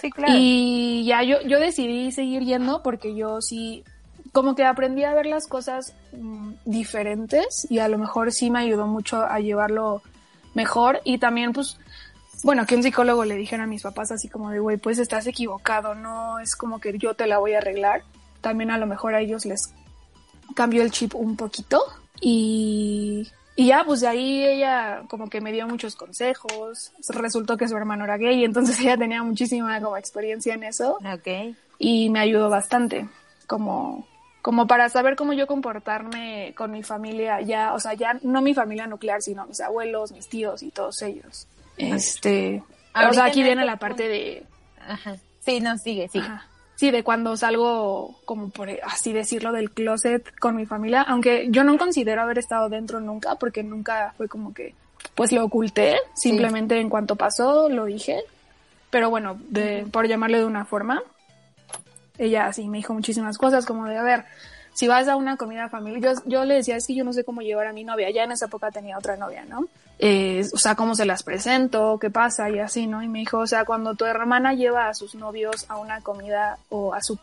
Sí, 0.00 0.10
claro. 0.10 0.32
Y 0.36 1.04
ya 1.04 1.22
yo, 1.22 1.40
yo 1.42 1.60
decidí 1.60 2.10
seguir 2.10 2.42
yendo 2.42 2.82
porque 2.82 3.14
yo 3.14 3.40
sí, 3.40 3.84
como 4.32 4.56
que 4.56 4.64
aprendí 4.64 5.04
a 5.04 5.14
ver 5.14 5.26
las 5.26 5.46
cosas 5.46 5.94
mm, 6.12 6.54
diferentes 6.64 7.68
y 7.70 7.78
a 7.78 7.86
lo 7.86 7.98
mejor 7.98 8.32
sí 8.32 8.50
me 8.50 8.58
ayudó 8.58 8.88
mucho 8.88 9.22
a 9.22 9.38
llevarlo 9.38 10.02
mejor 10.54 11.00
y 11.04 11.18
también 11.18 11.52
pues, 11.52 11.78
bueno, 12.42 12.66
que 12.66 12.74
un 12.74 12.82
psicólogo 12.82 13.24
le 13.24 13.36
dijera 13.36 13.62
a 13.62 13.68
mis 13.68 13.82
papás 13.82 14.10
así 14.10 14.28
como 14.28 14.50
de, 14.50 14.58
güey, 14.58 14.76
pues 14.76 14.98
estás 14.98 15.28
equivocado, 15.28 15.94
no 15.94 16.40
es 16.40 16.56
como 16.56 16.80
que 16.80 16.98
yo 16.98 17.14
te 17.14 17.28
la 17.28 17.38
voy 17.38 17.54
a 17.54 17.58
arreglar. 17.58 18.02
También 18.40 18.72
a 18.72 18.78
lo 18.78 18.86
mejor 18.86 19.14
a 19.14 19.20
ellos 19.20 19.46
les 19.46 19.72
cambió 20.54 20.82
el 20.82 20.90
chip 20.90 21.14
un 21.14 21.36
poquito 21.36 21.82
y, 22.20 23.28
y 23.56 23.66
ya, 23.66 23.84
pues 23.84 24.00
de 24.00 24.08
ahí 24.08 24.44
ella 24.44 25.02
como 25.08 25.28
que 25.28 25.40
me 25.40 25.52
dio 25.52 25.66
muchos 25.66 25.96
consejos. 25.96 26.92
Resultó 27.08 27.56
que 27.56 27.68
su 27.68 27.76
hermano 27.76 28.04
era 28.04 28.16
gay, 28.16 28.44
entonces 28.44 28.78
ella 28.80 28.96
tenía 28.96 29.22
muchísima 29.22 29.80
como 29.80 29.96
experiencia 29.96 30.54
en 30.54 30.64
eso. 30.64 30.98
Ok. 31.12 31.56
Y 31.78 32.10
me 32.10 32.20
ayudó 32.20 32.48
bastante, 32.48 33.08
como, 33.46 34.06
como 34.40 34.66
para 34.66 34.88
saber 34.88 35.16
cómo 35.16 35.32
yo 35.32 35.46
comportarme 35.46 36.54
con 36.56 36.70
mi 36.70 36.82
familia 36.82 37.40
ya, 37.40 37.74
o 37.74 37.80
sea, 37.80 37.94
ya 37.94 38.18
no 38.22 38.40
mi 38.40 38.54
familia 38.54 38.86
nuclear, 38.86 39.20
sino 39.20 39.46
mis 39.46 39.60
abuelos, 39.60 40.12
mis 40.12 40.28
tíos 40.28 40.62
y 40.62 40.70
todos 40.70 41.02
ellos. 41.02 41.48
Este, 41.76 42.62
o 42.94 43.12
sea, 43.12 43.24
aquí 43.24 43.42
viene 43.42 43.64
la 43.64 43.76
parte 43.76 44.08
de... 44.08 44.46
Ajá. 44.86 45.16
Sí, 45.40 45.60
no, 45.60 45.76
sigue, 45.76 46.08
sigue. 46.08 46.28
Sí, 46.74 46.90
de 46.90 47.04
cuando 47.04 47.36
salgo, 47.36 48.18
como 48.24 48.50
por 48.50 48.68
así 48.82 49.12
decirlo, 49.12 49.52
del 49.52 49.70
closet 49.70 50.34
con 50.38 50.56
mi 50.56 50.66
familia, 50.66 51.02
aunque 51.02 51.46
yo 51.50 51.64
no 51.64 51.78
considero 51.78 52.22
haber 52.22 52.38
estado 52.38 52.68
dentro 52.68 53.00
nunca, 53.00 53.36
porque 53.36 53.62
nunca 53.62 54.14
fue 54.16 54.28
como 54.28 54.52
que 54.52 54.74
pues 55.14 55.32
lo 55.32 55.44
oculté, 55.44 55.96
simplemente 56.14 56.78
en 56.80 56.88
cuanto 56.88 57.16
pasó 57.16 57.68
lo 57.68 57.84
dije, 57.84 58.22
pero 58.90 59.10
bueno, 59.10 59.38
de, 59.48 59.86
por 59.90 60.06
llamarle 60.06 60.38
de 60.38 60.44
una 60.44 60.64
forma, 60.64 61.02
ella 62.18 62.52
sí 62.52 62.68
me 62.68 62.78
dijo 62.78 62.94
muchísimas 62.94 63.38
cosas, 63.38 63.66
como 63.66 63.86
de, 63.86 63.96
a 63.96 64.02
ver, 64.02 64.24
si 64.72 64.88
vas 64.88 65.08
a 65.08 65.16
una 65.16 65.36
comida 65.36 65.68
familiar, 65.68 66.00
yo, 66.00 66.22
yo 66.26 66.44
le 66.44 66.54
decía, 66.54 66.76
es 66.76 66.86
que 66.86 66.94
yo 66.94 67.04
no 67.04 67.12
sé 67.12 67.24
cómo 67.24 67.42
llevar 67.42 67.66
a 67.66 67.72
mi 67.72 67.84
novia, 67.84 68.10
ya 68.10 68.24
en 68.24 68.32
esa 68.32 68.46
época 68.46 68.70
tenía 68.70 68.96
otra 68.96 69.16
novia, 69.16 69.44
¿no? 69.44 69.66
Eh, 69.98 70.44
o 70.52 70.58
sea, 70.58 70.74
cómo 70.74 70.94
se 70.94 71.04
las 71.04 71.22
presento, 71.22 71.98
qué 72.00 72.10
pasa 72.10 72.50
y 72.50 72.58
así, 72.58 72.86
¿no? 72.86 73.02
Y 73.02 73.08
me 73.08 73.20
dijo, 73.20 73.38
o 73.38 73.46
sea, 73.46 73.64
cuando 73.64 73.94
tu 73.94 74.04
hermana 74.04 74.54
lleva 74.54 74.88
a 74.88 74.94
sus 74.94 75.14
novios 75.14 75.66
a 75.68 75.78
una 75.78 76.00
comida 76.00 76.58
o 76.70 76.94
a 76.94 77.00
su 77.02 77.18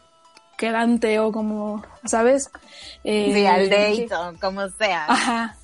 quedante 0.58 1.20
o 1.20 1.32
como, 1.32 1.84
¿sabes? 2.06 2.52
Eh, 3.04 3.32
sí, 3.34 3.46
al 3.46 3.70
date 3.70 4.10
o 4.14 4.40
como 4.40 4.68
sea. 4.70 5.06
Ajá. 5.08 5.56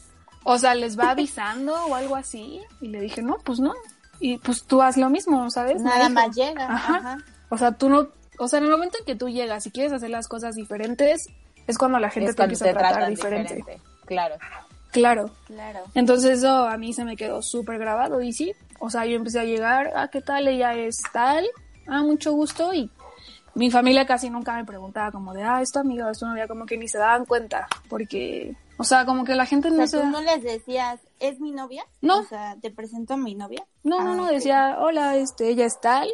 O 0.44 0.58
sea, 0.58 0.76
les 0.76 0.98
va 0.98 1.12
avisando 1.12 1.74
o 1.86 1.96
algo 1.96 2.16
así. 2.16 2.62
Y 2.80 2.88
le 2.88 3.02
dije, 3.02 3.22
no, 3.22 3.38
pues 3.44 3.60
no. 3.60 3.74
Y 4.20 4.38
pues 4.38 4.64
tú 4.64 4.82
haz 4.82 4.96
lo 4.96 5.10
mismo, 5.10 5.50
¿sabes? 5.52 5.82
Nada 5.82 6.08
más 6.10 6.36
llega. 6.36 6.72
Ajá. 6.72 7.18
O 7.50 7.58
sea, 7.58 7.72
tú 7.74 7.90
no, 7.90 8.10
o 8.38 8.48
sea, 8.48 8.60
en 8.60 8.66
el 8.66 8.72
momento 8.72 8.98
en 9.00 9.06
que 9.06 9.16
tú 9.16 9.30
llegas 9.30 9.66
y 9.66 9.72
quieres 9.72 9.94
hacer 9.94 10.10
las 10.10 10.28
cosas 10.28 10.56
diferentes, 10.56 11.28
es 11.68 11.78
cuando 11.78 12.00
la 12.00 12.10
gente 12.10 12.34
te 12.34 12.42
empieza 12.44 12.70
a 12.70 12.74
tratar 12.74 13.10
diferente. 13.10 13.64
Claro. 14.06 14.36
Claro. 14.92 15.30
Claro. 15.48 15.80
Entonces 15.94 16.40
eso 16.40 16.68
a 16.68 16.78
mí 16.78 16.94
se 16.94 17.04
me 17.04 17.18
quedó 17.18 17.42
súper 17.42 17.80
grabado 17.80 18.22
y 18.22 18.32
sí, 18.32 18.54
o 18.80 18.90
sea, 18.90 19.06
yo 19.06 19.16
empecé 19.18 19.40
a 19.40 19.44
llegar, 19.44 19.92
ah, 19.96 20.08
¿qué 20.10 20.22
tal? 20.22 20.48
Ella 20.48 20.74
es 20.74 21.02
tal, 21.12 21.46
ah, 21.88 22.02
mucho 22.02 22.32
gusto 22.32 22.74
y 22.74 22.90
mi 23.56 23.72
familia 23.72 24.06
casi 24.06 24.30
nunca 24.30 24.54
me 24.54 24.64
preguntaba 24.66 25.12
como 25.12 25.34
de, 25.34 25.44
ah, 25.44 25.62
esto 25.62 25.80
amigo, 25.80 26.10
esto 26.10 26.28
novia, 26.28 26.48
como 26.48 26.66
que 26.66 26.78
ni 26.78 26.88
se 26.88 26.98
daban 26.98 27.26
cuenta, 27.26 27.68
porque, 27.90 28.56
o 28.78 28.84
sea, 28.84 29.06
como 29.06 29.24
que 29.26 29.36
la 29.36 29.46
gente 29.46 29.70
no 29.70 29.86
se... 29.88 30.00
¿tú 30.00 30.06
no 30.08 30.22
les 30.22 30.44
decías, 30.44 31.00
¿es 31.20 31.40
mi 31.42 31.52
novia? 31.52 31.86
No. 32.02 32.20
O 32.20 32.24
sea, 32.24 32.56
¿te 32.62 32.70
presento 32.72 33.16
a 33.16 33.18
mi 33.18 33.36
novia? 33.36 33.66
No, 33.84 34.02
no, 34.02 34.12
Ah, 34.12 34.16
no, 34.16 34.24
ok. 34.26 34.32
decía, 34.32 34.78
hola, 34.80 35.16
este, 35.18 35.50
ella 35.50 35.66
es 35.66 35.80
tal, 35.82 36.10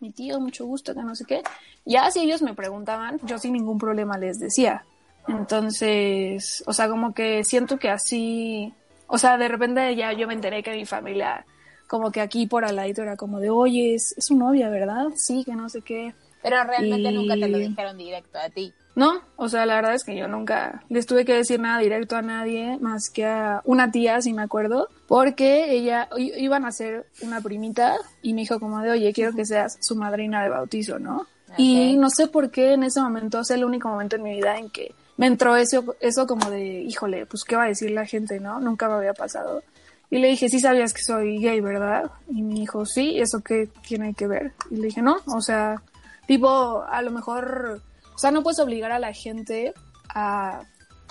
mi 0.00 0.10
tío, 0.12 0.38
mucho 0.40 0.64
gusto, 0.66 0.94
que 0.94 1.02
no 1.02 1.14
sé 1.14 1.24
qué. 1.26 1.42
Ya 1.88 2.10
si 2.10 2.20
ellos 2.20 2.42
me 2.42 2.52
preguntaban, 2.54 3.18
yo 3.24 3.38
sin 3.38 3.54
ningún 3.54 3.78
problema 3.78 4.18
les 4.18 4.38
decía. 4.38 4.84
Entonces, 5.26 6.62
o 6.66 6.72
sea, 6.72 6.88
como 6.88 7.14
que 7.14 7.42
siento 7.44 7.78
que 7.78 7.88
así, 7.88 8.72
o 9.06 9.16
sea, 9.18 9.38
de 9.38 9.48
repente 9.48 9.96
ya 9.96 10.12
yo 10.12 10.26
me 10.28 10.34
enteré 10.34 10.62
que 10.62 10.72
mi 10.72 10.84
familia, 10.84 11.44
como 11.88 12.10
que 12.12 12.20
aquí 12.20 12.46
por 12.46 12.64
al 12.64 12.76
ladito 12.76 13.02
era 13.02 13.16
como 13.16 13.40
de, 13.40 13.50
oye, 13.50 13.94
es, 13.94 14.14
es 14.16 14.26
su 14.26 14.36
novia, 14.36 14.68
¿verdad? 14.68 15.06
Sí, 15.16 15.42
que 15.44 15.52
no 15.54 15.68
sé 15.70 15.80
qué. 15.80 16.12
Pero 16.42 16.62
realmente 16.64 17.10
Y- 17.10 17.14
nunca 17.14 17.34
te 17.36 17.48
lo 17.48 17.58
dijeron 17.58 17.96
directo 17.98 18.38
a 18.38 18.48
ti. 18.50 18.72
No, 18.94 19.20
o 19.36 19.48
sea, 19.48 19.64
la 19.64 19.76
verdad 19.76 19.94
es 19.94 20.04
que 20.04 20.16
yo 20.16 20.28
nunca 20.28 20.82
les 20.88 21.06
tuve 21.06 21.24
que 21.24 21.32
decir 21.34 21.58
nada 21.60 21.78
directo 21.78 22.16
a 22.16 22.22
nadie, 22.22 22.78
más 22.80 23.10
que 23.10 23.24
a 23.24 23.62
una 23.64 23.90
tía, 23.90 24.20
si 24.20 24.32
me 24.32 24.42
acuerdo, 24.42 24.88
porque 25.06 25.72
ella 25.72 26.08
iban 26.16 26.64
a 26.64 26.68
hacer 26.68 27.06
una 27.22 27.40
primita 27.40 27.96
y 28.22 28.34
me 28.34 28.40
dijo 28.42 28.58
como 28.60 28.80
de, 28.80 28.90
oye, 28.90 29.12
quiero 29.12 29.32
que 29.32 29.44
seas 29.46 29.78
su 29.80 29.94
madrina 29.96 30.42
de 30.42 30.48
bautizo, 30.50 30.98
¿no? 30.98 31.26
Y 31.56 31.96
no 31.96 32.10
sé 32.10 32.28
por 32.28 32.50
qué 32.50 32.74
en 32.74 32.82
ese 32.82 33.00
momento, 33.00 33.40
es 33.40 33.50
el 33.50 33.64
único 33.64 33.88
momento 33.88 34.16
en 34.16 34.22
mi 34.22 34.34
vida 34.34 34.58
en 34.58 34.70
que 34.70 34.94
me 35.16 35.26
entró 35.26 35.56
eso, 35.56 35.96
eso 36.00 36.26
como 36.26 36.50
de, 36.50 36.82
híjole, 36.82 37.26
pues 37.26 37.44
qué 37.44 37.56
va 37.56 37.64
a 37.64 37.68
decir 37.68 37.90
la 37.90 38.06
gente, 38.06 38.38
¿no? 38.38 38.60
Nunca 38.60 38.88
me 38.88 38.94
había 38.94 39.14
pasado. 39.14 39.62
Y 40.10 40.18
le 40.18 40.28
dije, 40.28 40.48
sí 40.48 40.60
sabías 40.60 40.94
que 40.94 41.02
soy 41.02 41.38
gay, 41.38 41.60
¿verdad? 41.60 42.10
Y 42.30 42.42
me 42.42 42.54
dijo, 42.54 42.86
sí, 42.86 43.18
¿eso 43.18 43.40
qué 43.40 43.68
tiene 43.86 44.14
que 44.14 44.26
ver? 44.26 44.52
Y 44.70 44.76
le 44.76 44.86
dije, 44.86 45.02
no, 45.02 45.16
o 45.26 45.40
sea, 45.40 45.82
tipo, 46.26 46.82
a 46.82 47.02
lo 47.02 47.10
mejor, 47.10 47.82
o 48.14 48.18
sea, 48.18 48.30
no 48.30 48.42
puedes 48.42 48.60
obligar 48.60 48.92
a 48.92 48.98
la 48.98 49.12
gente 49.12 49.74
a 50.08 50.62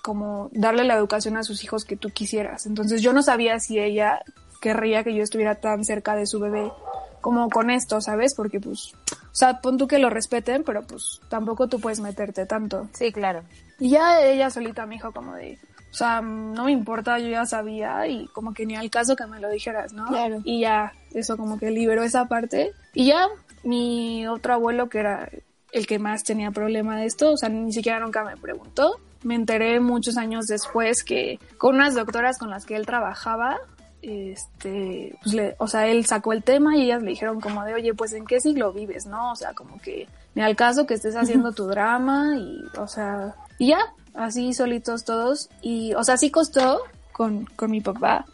como 0.02 0.50
darle 0.54 0.86
la 0.86 0.96
educación 0.96 1.36
a 1.36 1.44
sus 1.44 1.64
hijos 1.64 1.84
que 1.84 1.98
tú 1.98 2.12
quisieras. 2.12 2.66
Entonces 2.66 3.02
yo 3.02 3.12
no 3.12 3.22
sabía 3.22 3.60
si 3.60 3.78
ella 3.78 4.22
querría 4.62 5.04
que 5.04 5.14
yo 5.14 5.22
estuviera 5.22 5.56
tan 5.56 5.84
cerca 5.84 6.16
de 6.16 6.26
su 6.26 6.40
bebé 6.40 6.72
como 7.20 7.50
con 7.50 7.70
esto, 7.70 8.00
¿sabes? 8.00 8.34
Porque 8.34 8.62
pues, 8.62 8.94
o 9.07 9.07
sea, 9.38 9.62
pon 9.62 9.78
tú 9.78 9.88
que 9.88 10.00
lo 10.00 10.10
respeten, 10.10 10.64
pero 10.64 10.82
pues 10.82 11.22
tampoco 11.30 11.68
tú 11.68 11.80
puedes 11.80 12.00
meterte 12.00 12.46
tanto. 12.46 12.90
Sí, 12.94 13.12
claro. 13.12 13.44
Y 13.80 13.92
ya 13.92 14.22
ella 14.22 14.50
solita 14.50 14.86
me 14.86 14.96
dijo 14.96 15.12
como 15.12 15.36
de, 15.36 15.60
o 15.92 15.94
sea, 15.94 16.22
no 16.22 16.66
me 16.66 16.72
importa, 16.72 17.20
yo 17.20 17.30
ya 17.30 17.46
sabía 17.46 18.08
y 18.08 18.28
como 18.28 18.54
que 18.54 18.66
ni 18.66 18.76
al 18.76 18.90
caso 18.90 19.16
que 19.16 19.26
me 19.28 19.40
lo 19.40 19.50
dijeras, 19.50 19.94
¿no? 19.94 20.08
Claro. 20.08 20.42
Y 20.44 20.62
ya, 20.62 20.94
eso 21.14 21.38
como 21.38 21.58
que 21.60 21.72
liberó 21.72 22.04
esa 22.04 22.26
parte. 22.26 22.72
Y 22.94 23.08
ya, 23.08 23.28
mi 23.64 24.28
otro 24.28 24.54
abuelo, 24.54 24.90
que 24.90 25.00
era 25.00 25.30
el 25.72 25.88
que 25.88 26.00
más 26.00 26.24
tenía 26.24 26.52
problema 26.52 26.98
de 26.98 27.06
esto, 27.06 27.32
o 27.32 27.38
sea, 27.38 27.50
ni 27.50 27.72
siquiera 27.72 28.00
nunca 28.00 28.24
me 28.24 28.38
preguntó. 28.38 29.00
Me 29.24 29.36
enteré 29.36 29.80
muchos 29.80 30.18
años 30.18 30.46
después 30.46 31.04
que 31.04 31.40
con 31.58 31.76
unas 31.76 31.96
doctoras 31.96 32.38
con 32.38 32.50
las 32.50 32.66
que 32.66 32.76
él 32.76 32.86
trabajaba, 32.86 33.58
este, 34.08 35.18
pues 35.22 35.36
le, 35.36 35.56
o 35.60 35.68
sea, 35.68 35.88
él 35.88 36.06
sacó 36.06 36.32
el 36.32 36.44
tema 36.44 36.78
y 36.78 36.84
ellas 36.84 37.04
le 37.04 37.10
dijeron 37.10 37.42
como 37.42 37.64
de, 37.66 37.74
oye, 37.74 37.94
pues 37.94 38.14
en 38.14 38.26
qué 38.26 38.40
siglo 38.40 38.72
vives, 38.72 39.06
¿no? 39.06 39.34
O 39.34 39.36
sea, 39.36 39.54
como 39.54 39.80
que 39.80 40.08
ni 40.34 40.42
al 40.42 40.56
caso 40.56 40.88
que 40.88 40.94
estés 40.94 41.16
haciendo 41.16 41.52
tu 41.52 41.68
drama 41.68 42.38
y, 42.38 42.64
o 42.78 42.88
sea, 42.88 43.36
y 43.58 43.70
ya, 43.70 43.80
así 44.14 44.54
solitos 44.54 45.04
todos. 45.04 45.50
Y, 45.62 45.94
o 45.96 46.04
sea, 46.04 46.16
sí 46.18 46.32
costó 46.32 46.80
con, 47.12 47.46
con 47.56 47.70
mi 47.70 47.82
papá 47.82 48.26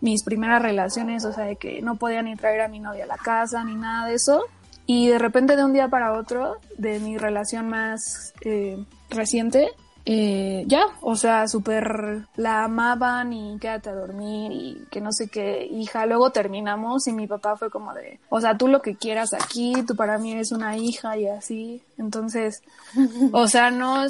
mis 0.00 0.22
primeras 0.22 0.62
relaciones, 0.62 1.24
o 1.24 1.32
sea, 1.32 1.44
de 1.44 1.56
que 1.56 1.82
no 1.82 1.96
podía 1.96 2.22
ni 2.22 2.34
traer 2.36 2.62
a 2.62 2.68
mi 2.68 2.80
novia 2.80 3.04
a 3.04 3.06
la 3.06 3.18
casa 3.18 3.62
ni 3.64 3.74
nada 3.74 4.08
de 4.08 4.14
eso. 4.14 4.44
Y 4.86 5.08
de 5.08 5.18
repente 5.18 5.56
de 5.56 5.64
un 5.64 5.72
día 5.72 5.88
para 5.88 6.14
otro, 6.14 6.56
de 6.78 6.98
mi 7.00 7.18
relación 7.18 7.68
más 7.68 8.32
eh, 8.40 8.82
reciente, 9.10 9.68
eh, 10.12 10.64
ya, 10.66 10.86
o 11.02 11.14
sea, 11.14 11.46
súper 11.46 12.26
la 12.34 12.64
amaban 12.64 13.32
y 13.32 13.56
quédate 13.60 13.90
a 13.90 13.94
dormir 13.94 14.50
y 14.50 14.84
que 14.90 15.00
no 15.00 15.12
sé 15.12 15.28
qué, 15.28 15.64
hija. 15.70 16.04
Luego 16.04 16.32
terminamos 16.32 17.06
y 17.06 17.12
mi 17.12 17.28
papá 17.28 17.56
fue 17.56 17.70
como 17.70 17.94
de, 17.94 18.18
o 18.28 18.40
sea, 18.40 18.58
tú 18.58 18.66
lo 18.66 18.82
que 18.82 18.96
quieras 18.96 19.32
aquí, 19.34 19.72
tú 19.86 19.94
para 19.94 20.18
mí 20.18 20.32
eres 20.32 20.50
una 20.50 20.76
hija 20.76 21.16
y 21.16 21.28
así. 21.28 21.84
Entonces, 21.96 22.64
o 23.30 23.46
sea, 23.46 23.70
no, 23.70 24.02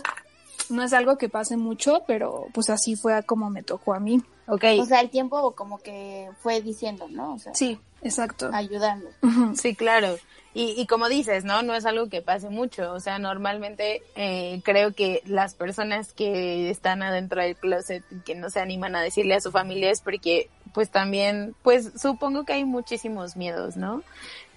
no 0.70 0.82
es 0.82 0.92
algo 0.92 1.16
que 1.18 1.28
pase 1.28 1.56
mucho, 1.56 2.02
pero 2.06 2.46
pues 2.52 2.70
así 2.70 2.96
fue 2.96 3.22
como 3.24 3.50
me 3.50 3.62
tocó 3.62 3.94
a 3.94 4.00
mí. 4.00 4.22
Ok. 4.46 4.64
O 4.80 4.84
sea, 4.86 5.00
el 5.00 5.10
tiempo 5.10 5.54
como 5.54 5.78
que 5.78 6.28
fue 6.40 6.60
diciendo, 6.60 7.06
¿no? 7.08 7.34
O 7.34 7.38
sea, 7.38 7.54
Sí, 7.54 7.78
exacto. 8.02 8.50
ayudando. 8.52 9.08
Sí, 9.54 9.74
claro. 9.74 10.16
Y, 10.52 10.74
y 10.80 10.86
como 10.86 11.08
dices, 11.08 11.44
¿no? 11.44 11.62
No 11.62 11.74
es 11.76 11.86
algo 11.86 12.08
que 12.08 12.22
pase 12.22 12.48
mucho. 12.50 12.92
O 12.92 12.98
sea, 12.98 13.20
normalmente 13.20 14.02
eh, 14.16 14.60
creo 14.64 14.92
que 14.92 15.22
las 15.24 15.54
personas 15.54 16.12
que 16.12 16.70
están 16.70 17.02
adentro 17.04 17.40
del 17.40 17.54
closet 17.56 18.02
y 18.10 18.20
que 18.20 18.34
no 18.34 18.50
se 18.50 18.58
animan 18.58 18.96
a 18.96 19.02
decirle 19.02 19.34
a 19.36 19.40
su 19.40 19.52
familia 19.52 19.90
es 19.90 20.00
porque, 20.00 20.50
pues 20.74 20.90
también, 20.90 21.54
pues 21.62 21.90
supongo 22.00 22.44
que 22.44 22.52
hay 22.54 22.64
muchísimos 22.64 23.36
miedos, 23.36 23.76
¿no? 23.76 24.02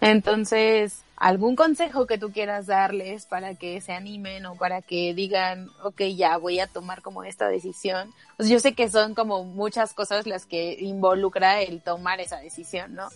Entonces, 0.02 1.04
¿algún 1.16 1.56
consejo 1.56 2.06
que 2.08 2.18
tú 2.18 2.32
quieras 2.34 2.66
darles 2.68 3.26
para 3.26 3.56
que 3.56 3.80
se 3.80 3.94
animen 3.94 4.46
o 4.46 4.56
para 4.56 4.82
que 4.82 5.14
digan, 5.14 5.70
ok, 5.82 6.02
ya 6.16 6.38
voy 6.38 6.60
a 6.60 6.68
tomar 6.68 7.02
como 7.02 7.24
esta 7.24 7.48
decisión? 7.48 8.14
Pues 8.36 8.50
yo 8.50 8.60
sé 8.60 8.74
que 8.74 8.90
son 8.90 9.16
como 9.16 9.44
muchas 9.46 9.94
cosas 9.94 10.28
las 10.28 10.46
que 10.46 10.76
involucra 10.80 11.62
el 11.62 11.82
tomar 11.82 12.20
esa 12.20 12.38
decisión, 12.38 12.96
¿no? 12.96 13.08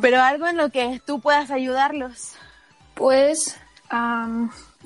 Pero 0.00 0.22
algo 0.22 0.46
en 0.46 0.56
lo 0.56 0.70
que 0.70 1.00
tú 1.04 1.20
puedas 1.20 1.50
ayudarlos. 1.50 2.34
Pues, 2.94 3.56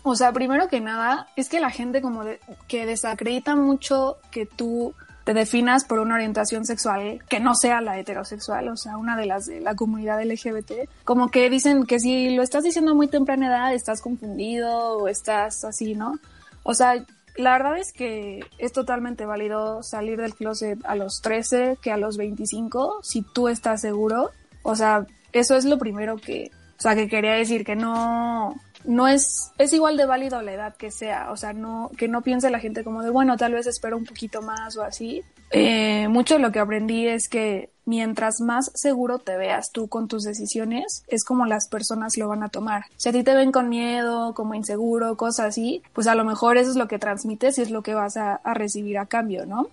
o 0.02 0.14
sea, 0.16 0.32
primero 0.32 0.68
que 0.68 0.80
nada, 0.80 1.28
es 1.37 1.49
que 1.49 1.61
la 1.61 1.70
gente 1.70 2.00
como 2.00 2.25
de- 2.25 2.40
que 2.68 2.87
desacredita 2.87 3.54
mucho 3.54 4.16
que 4.30 4.46
tú 4.46 4.94
te 5.25 5.35
definas 5.35 5.85
por 5.85 5.99
una 5.99 6.14
orientación 6.14 6.64
sexual 6.64 7.23
que 7.28 7.40
no 7.40 7.54
sea 7.54 7.81
la 7.81 7.99
heterosexual, 7.99 8.69
o 8.69 8.76
sea, 8.76 8.97
una 8.99 9.16
de 9.16 9.26
las 9.26 9.47
de 9.47 9.61
la 9.61 9.75
comunidad 9.75 10.23
LGBT, 10.23 10.88
como 11.04 11.31
que 11.31 11.49
dicen 11.50 11.87
que 11.87 11.99
si 11.99 12.37
lo 12.37 12.43
estás 12.43 12.62
diciendo 12.62 12.95
muy 12.95 13.09
temprana 13.09 13.49
edad 13.49 13.75
estás 13.75 14.00
confundido 14.02 14.99
o 14.99 15.09
estás 15.09 15.64
así, 15.64 15.95
¿no? 15.95 16.19
O 16.62 16.75
sea, 16.75 17.04
la 17.37 17.52
verdad 17.52 17.78
es 17.78 17.93
que 17.93 18.40
es 18.59 18.73
totalmente 18.73 19.26
válido 19.26 19.83
salir 19.83 20.21
del 20.21 20.35
closet 20.35 20.78
a 20.85 20.95
los 20.95 21.21
13 21.21 21.78
que 21.83 21.90
a 21.90 21.97
los 21.97 22.16
25, 22.16 23.00
si 23.02 23.23
tú 23.23 23.49
estás 23.49 23.81
seguro. 23.81 24.31
O 24.62 24.76
sea, 24.76 25.07
eso 25.33 25.57
es 25.57 25.64
lo 25.64 25.78
primero 25.78 26.16
que, 26.16 26.50
o 26.78 26.81
sea, 26.81 26.95
que 26.95 27.09
quería 27.09 27.33
decir, 27.33 27.64
que 27.64 27.76
no, 27.76 28.54
no 28.85 29.09
es, 29.09 29.53
es 29.59 29.73
igual 29.73 29.97
de 29.97 30.07
válido 30.07 30.41
la 30.43 30.53
edad 30.53 30.76
que 30.76 30.91
sea, 30.91 31.31
o 31.31 31.37
sea, 31.37 31.53
no, 31.53 31.91
que 31.97 32.09
no 32.09 32.23
piense 32.23 32.50
la 32.50 32.61
gente 32.61 32.85
como 32.85 33.03
de, 33.03 33.11
bueno, 33.11 33.37
tal 33.37 33.53
vez 33.53 33.67
espero 33.67 33.97
un 33.97 34.05
poquito 34.05 34.43
más 34.43 34.76
o 34.76 34.83
así. 34.83 35.23
Eh, 35.50 36.09
mucho 36.09 36.35
de 36.35 36.41
lo 36.41 36.53
que 36.53 36.59
aprendí 36.59 37.07
es 37.07 37.29
que 37.29 37.71
mientras 37.87 38.41
más 38.41 38.71
seguro 38.75 39.19
te 39.19 39.37
veas 39.37 39.71
tú 39.73 39.88
con 39.88 40.09
tus 40.09 40.25
decisiones, 40.25 41.05
es 41.09 41.25
como 41.25 41.47
las 41.47 41.69
personas 41.69 42.17
lo 42.17 42.29
van 42.29 42.43
a 42.43 42.49
tomar. 42.49 42.85
Si 42.97 43.09
a 43.09 43.12
ti 43.12 43.23
te 43.23 43.35
ven 43.35 43.53
con 43.53 43.69
miedo, 43.69 44.35
como 44.35 44.55
inseguro, 44.55 45.17
cosas 45.17 45.47
así, 45.47 45.83
pues 45.93 46.07
a 46.07 46.14
lo 46.14 46.25
mejor 46.25 46.57
eso 46.57 46.71
es 46.71 46.76
lo 46.76 46.88
que 46.88 46.99
transmites 46.99 47.59
y 47.59 47.62
es 47.62 47.71
lo 47.71 47.83
que 47.83 47.95
vas 47.95 48.17
a, 48.17 48.41
recibir 48.55 48.99
a 48.99 49.07
cambio, 49.07 49.47
¿no? 49.47 49.69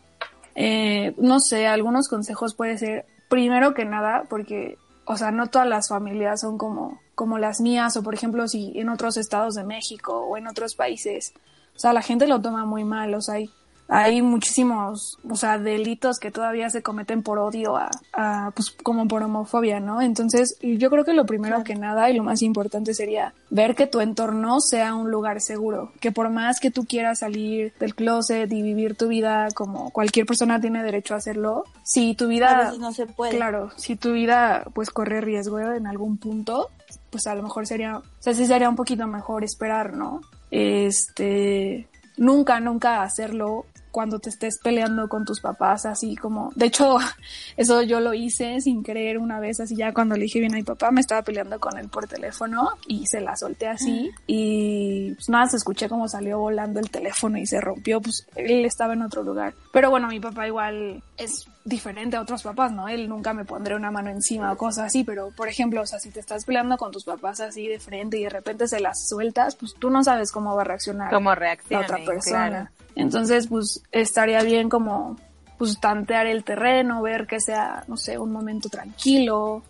Eh, 0.56 1.13
no 1.18 1.39
sé, 1.39 1.68
algunos 1.68 2.08
consejos 2.08 2.56
puede 2.56 2.77
ser, 2.77 3.06
primero 3.30 3.74
que 3.74 3.86
nada, 3.86 4.24
porque, 4.30 4.77
o 5.06 5.15
sea, 5.15 5.32
no 5.32 5.48
todas 5.48 5.68
las 5.68 5.88
familias 5.88 6.41
son 6.41 6.58
como, 6.58 7.00
como 7.21 7.37
las 7.37 7.61
mías, 7.61 7.95
o 7.97 8.01
por 8.01 8.15
ejemplo, 8.15 8.47
si 8.47 8.71
en 8.73 8.89
otros 8.89 9.15
estados 9.15 9.53
de 9.53 9.63
México 9.63 10.25
o 10.27 10.37
en 10.37 10.47
otros 10.47 10.73
países, 10.73 11.33
o 11.75 11.79
sea, 11.79 11.93
la 11.93 12.01
gente 12.01 12.25
lo 12.25 12.41
toma 12.41 12.65
muy 12.65 12.83
mal, 12.83 13.13
o 13.13 13.21
sea, 13.21 13.35
hay, 13.35 13.51
hay 13.87 14.23
muchísimos, 14.23 15.19
o 15.29 15.35
sea, 15.35 15.59
delitos 15.59 16.17
que 16.17 16.31
todavía 16.31 16.71
se 16.71 16.81
cometen 16.81 17.21
por 17.21 17.37
odio 17.37 17.77
a, 17.77 17.91
a, 18.13 18.49
pues 18.55 18.71
como 18.71 19.07
por 19.07 19.21
homofobia, 19.21 19.79
¿no? 19.79 20.01
Entonces, 20.01 20.57
yo 20.63 20.89
creo 20.89 21.05
que 21.05 21.13
lo 21.13 21.27
primero 21.27 21.63
que 21.63 21.75
nada 21.75 22.09
y 22.09 22.17
lo 22.17 22.23
más 22.23 22.41
importante 22.41 22.95
sería 22.95 23.35
ver 23.51 23.75
que 23.75 23.85
tu 23.85 23.99
entorno 23.99 24.59
sea 24.59 24.95
un 24.95 25.11
lugar 25.11 25.41
seguro, 25.41 25.91
que 25.99 26.11
por 26.11 26.31
más 26.31 26.59
que 26.59 26.71
tú 26.71 26.85
quieras 26.85 27.19
salir 27.19 27.71
del 27.79 27.93
closet 27.93 28.51
y 28.51 28.63
vivir 28.63 28.95
tu 28.95 29.09
vida 29.09 29.49
como 29.53 29.91
cualquier 29.91 30.25
persona 30.25 30.59
tiene 30.59 30.81
derecho 30.81 31.13
a 31.13 31.17
hacerlo, 31.17 31.65
si 31.83 32.15
tu 32.15 32.27
vida, 32.27 32.73
no 32.79 32.91
se 32.93 33.05
puede. 33.05 33.35
claro, 33.35 33.69
si 33.75 33.95
tu 33.95 34.13
vida 34.13 34.65
pues 34.73 34.89
corre 34.89 35.21
riesgo 35.21 35.59
en 35.59 35.85
algún 35.85 36.17
punto, 36.17 36.69
pues 37.10 37.27
a 37.27 37.36
lo 37.36 37.43
mejor 37.43 37.67
sería, 37.67 37.98
o 37.98 38.03
sea, 38.19 38.33
sí 38.33 38.45
sería 38.45 38.69
un 38.69 38.75
poquito 38.75 39.07
mejor 39.07 39.43
esperar, 39.43 39.93
¿no? 39.93 40.21
Este, 40.50 41.88
nunca, 42.17 42.60
nunca 42.60 43.03
hacerlo 43.03 43.65
cuando 43.91 44.19
te 44.19 44.29
estés 44.29 44.57
peleando 44.57 45.07
con 45.10 45.25
tus 45.25 45.41
papás, 45.41 45.86
así 45.86 46.15
como, 46.15 46.51
de 46.55 46.67
hecho, 46.67 46.98
eso 47.57 47.81
yo 47.81 48.00
lo 48.00 48.13
hice 48.13 48.60
sin 48.62 48.83
querer 48.83 49.17
una 49.17 49.39
vez, 49.39 49.60
así 49.60 49.75
ya 49.75 49.93
cuando 49.93 50.15
le 50.15 50.24
dije 50.24 50.39
bien 50.39 50.53
a 50.53 50.57
mi 50.57 50.63
papá, 50.63 50.91
me 50.91 51.01
estaba 51.01 51.21
peleando 51.21 51.60
con 51.60 51.77
él 51.77 51.89
por 51.89 52.07
teléfono 52.07 52.69
y 52.88 53.05
se 53.07 53.21
la 53.21 53.36
solté 53.36 53.67
así 53.67 54.10
y 54.27 55.13
pues 55.13 55.29
nada, 55.29 55.48
se 55.48 55.57
escuché 55.57 55.89
como 55.89 56.07
salió 56.07 56.39
volando 56.39 56.79
el 56.79 56.89
teléfono 56.89 57.38
y 57.38 57.45
se 57.45 57.60
rompió, 57.60 58.01
pues 58.01 58.25
él 58.36 58.65
estaba 58.65 58.93
en 58.93 59.01
otro 59.01 59.24
lugar. 59.24 59.53
Pero 59.74 59.89
bueno, 59.89 60.07
mi 60.07 60.19
papá 60.19 60.48
igual 60.48 61.03
es 61.17 61.45
diferente 61.63 62.18
a 62.18 62.22
otros 62.22 62.44
papás, 62.44 62.72
¿no? 62.72 62.88
Él 62.88 63.08
nunca 63.08 63.34
me 63.34 63.46
pondré 63.46 63.75
una 63.75 63.91
mano 63.91 64.10
encima 64.10 64.51
o 64.51 64.58
cosas 64.58 64.86
así, 64.88 65.03
pero 65.03 65.32
por 65.32 65.48
ejemplo, 65.48 65.82
o 65.82 65.86
sea, 65.86 66.00
si 66.00 66.10
te 66.10 66.20
estás 66.20 66.46
peleando 66.46 66.77
con 66.77 66.91
tus 66.91 67.03
papás 67.03 67.39
así 67.39 67.68
de 67.68 67.80
frente 67.80 68.18
y 68.18 68.24
de 68.24 68.30
repente 68.30 68.68
se 68.68 68.80
las 68.80 69.08
sueltas, 69.08 69.56
pues 69.56 69.75
tú 69.75 69.89
no 69.89 70.03
sabes 70.03 70.32
cómo 70.32 70.56
va 70.56 70.62
a 70.62 70.65
reaccionar 70.65 71.12
Cómo 71.12 71.34
la 71.36 71.80
otra 71.80 71.98
persona. 72.06 72.72
Entonces, 72.96 73.48
pues 73.48 73.84
estaría 73.91 74.41
bien 74.44 74.70
como 74.70 75.18
pues 75.58 75.80
tantear 75.80 76.25
el 76.25 76.44
terreno, 76.44 77.01
ver 77.03 77.27
que 77.27 77.39
sea, 77.39 77.84
no 77.88 77.96
sé, 77.96 78.18
un 78.18 78.32
momento 78.32 78.68
tranquilo 78.68 79.62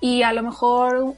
y 0.00 0.22
a 0.22 0.32
lo 0.32 0.42
mejor 0.42 1.16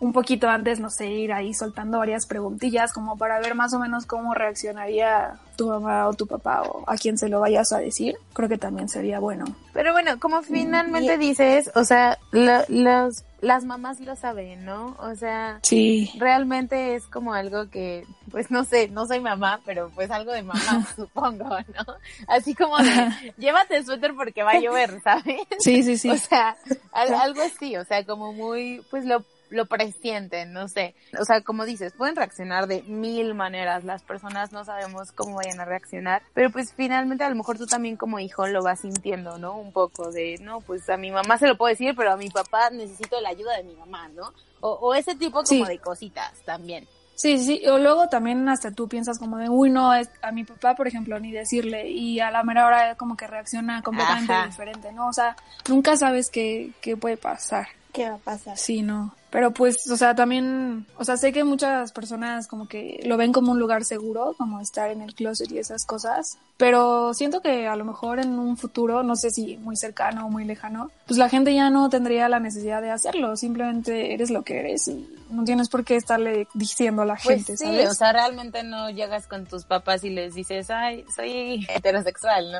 un 0.00 0.12
poquito 0.14 0.48
antes, 0.48 0.80
no 0.80 0.88
sé, 0.90 1.06
ir 1.08 1.32
ahí 1.32 1.52
soltando 1.54 1.98
varias 1.98 2.26
preguntillas 2.26 2.92
como 2.92 3.16
para 3.18 3.38
ver 3.38 3.54
más 3.54 3.72
o 3.74 3.78
menos 3.78 4.06
cómo 4.06 4.32
reaccionaría 4.34 5.34
tu 5.56 5.68
mamá 5.68 6.08
o 6.08 6.14
tu 6.14 6.26
papá 6.26 6.62
o 6.62 6.84
a 6.90 6.96
quien 6.96 7.18
se 7.18 7.28
lo 7.28 7.38
vayas 7.40 7.70
a 7.72 7.78
decir. 7.78 8.16
Creo 8.32 8.48
que 8.48 8.56
también 8.56 8.88
sería 8.88 9.20
bueno. 9.20 9.44
Pero 9.74 9.92
bueno, 9.92 10.18
como 10.18 10.42
finalmente 10.42 11.18
dices, 11.18 11.70
o 11.74 11.84
sea, 11.84 12.18
lo- 12.32 12.64
los, 12.68 13.24
las 13.42 13.64
mamás 13.64 14.00
lo 14.00 14.16
saben, 14.16 14.64
¿no? 14.64 14.96
O 15.00 15.14
sea, 15.16 15.58
Sí. 15.62 16.10
realmente 16.18 16.94
es 16.94 17.04
como 17.06 17.34
algo 17.34 17.68
que, 17.68 18.06
pues 18.30 18.50
no 18.50 18.64
sé, 18.64 18.88
no 18.88 19.06
soy 19.06 19.20
mamá, 19.20 19.60
pero 19.66 19.90
pues 19.94 20.10
algo 20.10 20.32
de 20.32 20.42
mamá, 20.42 20.86
supongo, 20.96 21.44
¿no? 21.50 21.94
Así 22.26 22.54
como 22.54 22.78
de, 22.78 23.32
llévate 23.36 23.76
el 23.76 23.84
suéter 23.84 24.14
porque 24.14 24.42
va 24.42 24.52
a 24.52 24.60
llover, 24.60 24.98
¿sabes? 25.04 25.40
Sí, 25.58 25.82
sí, 25.82 25.98
sí. 25.98 26.08
O 26.08 26.16
sea, 26.16 26.56
al- 26.92 27.12
algo 27.14 27.42
así, 27.42 27.76
o 27.76 27.84
sea, 27.84 28.04
como 28.06 28.32
muy, 28.32 28.82
pues 28.90 29.04
lo, 29.04 29.24
lo 29.50 29.66
presienten, 29.66 30.52
no 30.52 30.68
sé. 30.68 30.94
O 31.20 31.24
sea, 31.24 31.42
como 31.42 31.64
dices, 31.64 31.92
pueden 31.92 32.16
reaccionar 32.16 32.66
de 32.66 32.82
mil 32.84 33.34
maneras, 33.34 33.84
las 33.84 34.02
personas 34.02 34.52
no 34.52 34.64
sabemos 34.64 35.12
cómo 35.12 35.36
vayan 35.36 35.60
a 35.60 35.64
reaccionar, 35.64 36.22
pero 36.34 36.50
pues 36.50 36.72
finalmente 36.74 37.24
a 37.24 37.28
lo 37.30 37.36
mejor 37.36 37.58
tú 37.58 37.66
también 37.66 37.96
como 37.96 38.18
hijo 38.18 38.46
lo 38.46 38.62
vas 38.62 38.80
sintiendo, 38.80 39.38
¿no? 39.38 39.56
Un 39.56 39.72
poco 39.72 40.10
de, 40.10 40.36
no, 40.40 40.60
pues 40.60 40.88
a 40.88 40.96
mi 40.96 41.10
mamá 41.10 41.36
se 41.38 41.46
lo 41.48 41.56
puedo 41.56 41.70
decir, 41.70 41.94
pero 41.96 42.12
a 42.12 42.16
mi 42.16 42.28
papá 42.30 42.70
necesito 42.70 43.20
la 43.20 43.30
ayuda 43.30 43.56
de 43.56 43.64
mi 43.64 43.74
mamá, 43.76 44.08
¿no? 44.08 44.32
O, 44.60 44.70
o 44.72 44.94
ese 44.94 45.14
tipo 45.14 45.42
como 45.42 45.46
Sí. 45.46 45.64
de 45.64 45.78
cositas 45.78 46.40
también. 46.44 46.86
Sí, 47.14 47.36
sí, 47.38 47.66
o 47.68 47.76
luego 47.78 48.08
también 48.08 48.48
hasta 48.48 48.70
tú 48.70 48.88
piensas 48.88 49.18
como 49.18 49.36
de, 49.36 49.50
uy, 49.50 49.68
no, 49.68 49.92
es- 49.92 50.10
a 50.22 50.32
mi 50.32 50.44
papá, 50.44 50.74
por 50.74 50.88
ejemplo, 50.88 51.20
ni 51.20 51.30
decirle, 51.32 51.86
y 51.90 52.18
a 52.20 52.30
la 52.30 52.42
mera 52.44 52.66
hora 52.66 52.94
como 52.94 53.14
que 53.16 53.26
reacciona 53.26 53.82
completamente 53.82 54.32
Ajá. 54.32 54.46
diferente, 54.46 54.90
¿no? 54.92 55.08
O 55.08 55.12
sea, 55.12 55.36
nunca 55.68 55.96
sabes 55.96 56.30
qué, 56.30 56.70
qué 56.80 56.96
puede 56.96 57.18
pasar. 57.18 57.66
¿Qué 57.92 58.08
va 58.08 58.14
a 58.14 58.18
pasar? 58.18 58.56
Sí, 58.56 58.80
no. 58.80 59.14
Pero 59.30 59.52
pues, 59.52 59.88
o 59.88 59.96
sea, 59.96 60.14
también, 60.14 60.86
o 60.96 61.04
sea, 61.04 61.16
sé 61.16 61.32
que 61.32 61.44
muchas 61.44 61.92
personas 61.92 62.48
como 62.48 62.66
que 62.66 63.00
lo 63.04 63.16
ven 63.16 63.32
como 63.32 63.52
un 63.52 63.60
lugar 63.60 63.84
seguro, 63.84 64.34
como 64.36 64.60
estar 64.60 64.90
en 64.90 65.02
el 65.02 65.14
closet 65.14 65.50
y 65.52 65.58
esas 65.58 65.86
cosas, 65.86 66.38
pero 66.56 67.14
siento 67.14 67.40
que 67.40 67.68
a 67.68 67.76
lo 67.76 67.84
mejor 67.84 68.18
en 68.18 68.38
un 68.38 68.56
futuro, 68.56 69.04
no 69.04 69.14
sé 69.14 69.30
si 69.30 69.56
muy 69.58 69.76
cercano 69.76 70.26
o 70.26 70.30
muy 70.30 70.44
lejano, 70.44 70.90
pues 71.06 71.16
la 71.16 71.28
gente 71.28 71.54
ya 71.54 71.70
no 71.70 71.88
tendría 71.88 72.28
la 72.28 72.40
necesidad 72.40 72.82
de 72.82 72.90
hacerlo, 72.90 73.36
simplemente 73.36 74.12
eres 74.12 74.30
lo 74.30 74.42
que 74.42 74.58
eres 74.58 74.88
y 74.88 75.08
no 75.30 75.44
tienes 75.44 75.68
por 75.68 75.84
qué 75.84 75.94
estarle 75.94 76.48
diciendo 76.54 77.02
a 77.02 77.06
la 77.06 77.14
Pues 77.14 77.36
gente, 77.36 77.56
sí, 77.56 77.64
¿sabes? 77.64 77.88
o 77.88 77.94
sea, 77.94 78.12
realmente 78.12 78.64
no 78.64 78.90
llegas 78.90 79.28
con 79.28 79.46
tus 79.46 79.64
papás 79.64 80.02
y 80.02 80.10
les 80.10 80.34
dices, 80.34 80.70
ay, 80.70 81.04
soy 81.14 81.66
heterosexual, 81.68 82.50
¿no? 82.50 82.58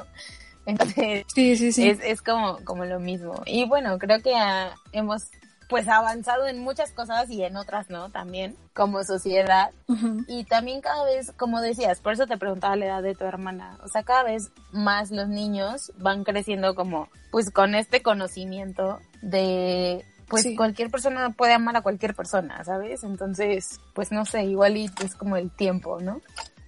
Entonces, 0.66 1.24
sí, 1.34 1.56
sí, 1.56 1.72
sí. 1.72 1.88
es, 1.88 1.98
es 2.02 2.22
como, 2.22 2.58
como 2.64 2.84
lo 2.84 3.00
mismo. 3.00 3.42
Y 3.46 3.64
bueno, 3.64 3.98
creo 3.98 4.20
que 4.22 4.36
ah, 4.36 4.72
hemos 4.92 5.30
pues 5.70 5.88
avanzado 5.88 6.46
en 6.48 6.58
muchas 6.58 6.92
cosas 6.92 7.30
y 7.30 7.42
en 7.44 7.56
otras 7.56 7.88
no 7.88 8.10
también 8.10 8.56
como 8.74 9.02
sociedad 9.04 9.70
y 10.28 10.44
también 10.44 10.80
cada 10.82 11.04
vez 11.04 11.32
como 11.38 11.60
decías 11.62 12.00
por 12.00 12.12
eso 12.12 12.26
te 12.26 12.36
preguntaba 12.36 12.76
la 12.76 12.86
edad 12.86 13.02
de 13.02 13.14
tu 13.14 13.24
hermana 13.24 13.78
o 13.82 13.88
sea 13.88 14.02
cada 14.02 14.24
vez 14.24 14.50
más 14.72 15.10
los 15.10 15.28
niños 15.28 15.92
van 15.96 16.24
creciendo 16.24 16.74
como 16.74 17.08
pues 17.30 17.50
con 17.50 17.74
este 17.74 18.02
conocimiento 18.02 18.98
de 19.22 20.04
pues 20.28 20.42
Sí. 20.42 20.54
cualquier 20.56 20.90
persona 20.90 21.30
puede 21.30 21.54
amar 21.54 21.76
a 21.76 21.82
cualquier 21.82 22.14
persona 22.14 22.62
sabes 22.64 23.02
entonces 23.04 23.80
pues 23.94 24.12
no 24.12 24.24
sé 24.26 24.44
igual 24.44 24.76
y 24.76 24.90
es 25.04 25.14
como 25.14 25.36
el 25.36 25.50
tiempo 25.50 26.00
no 26.00 26.20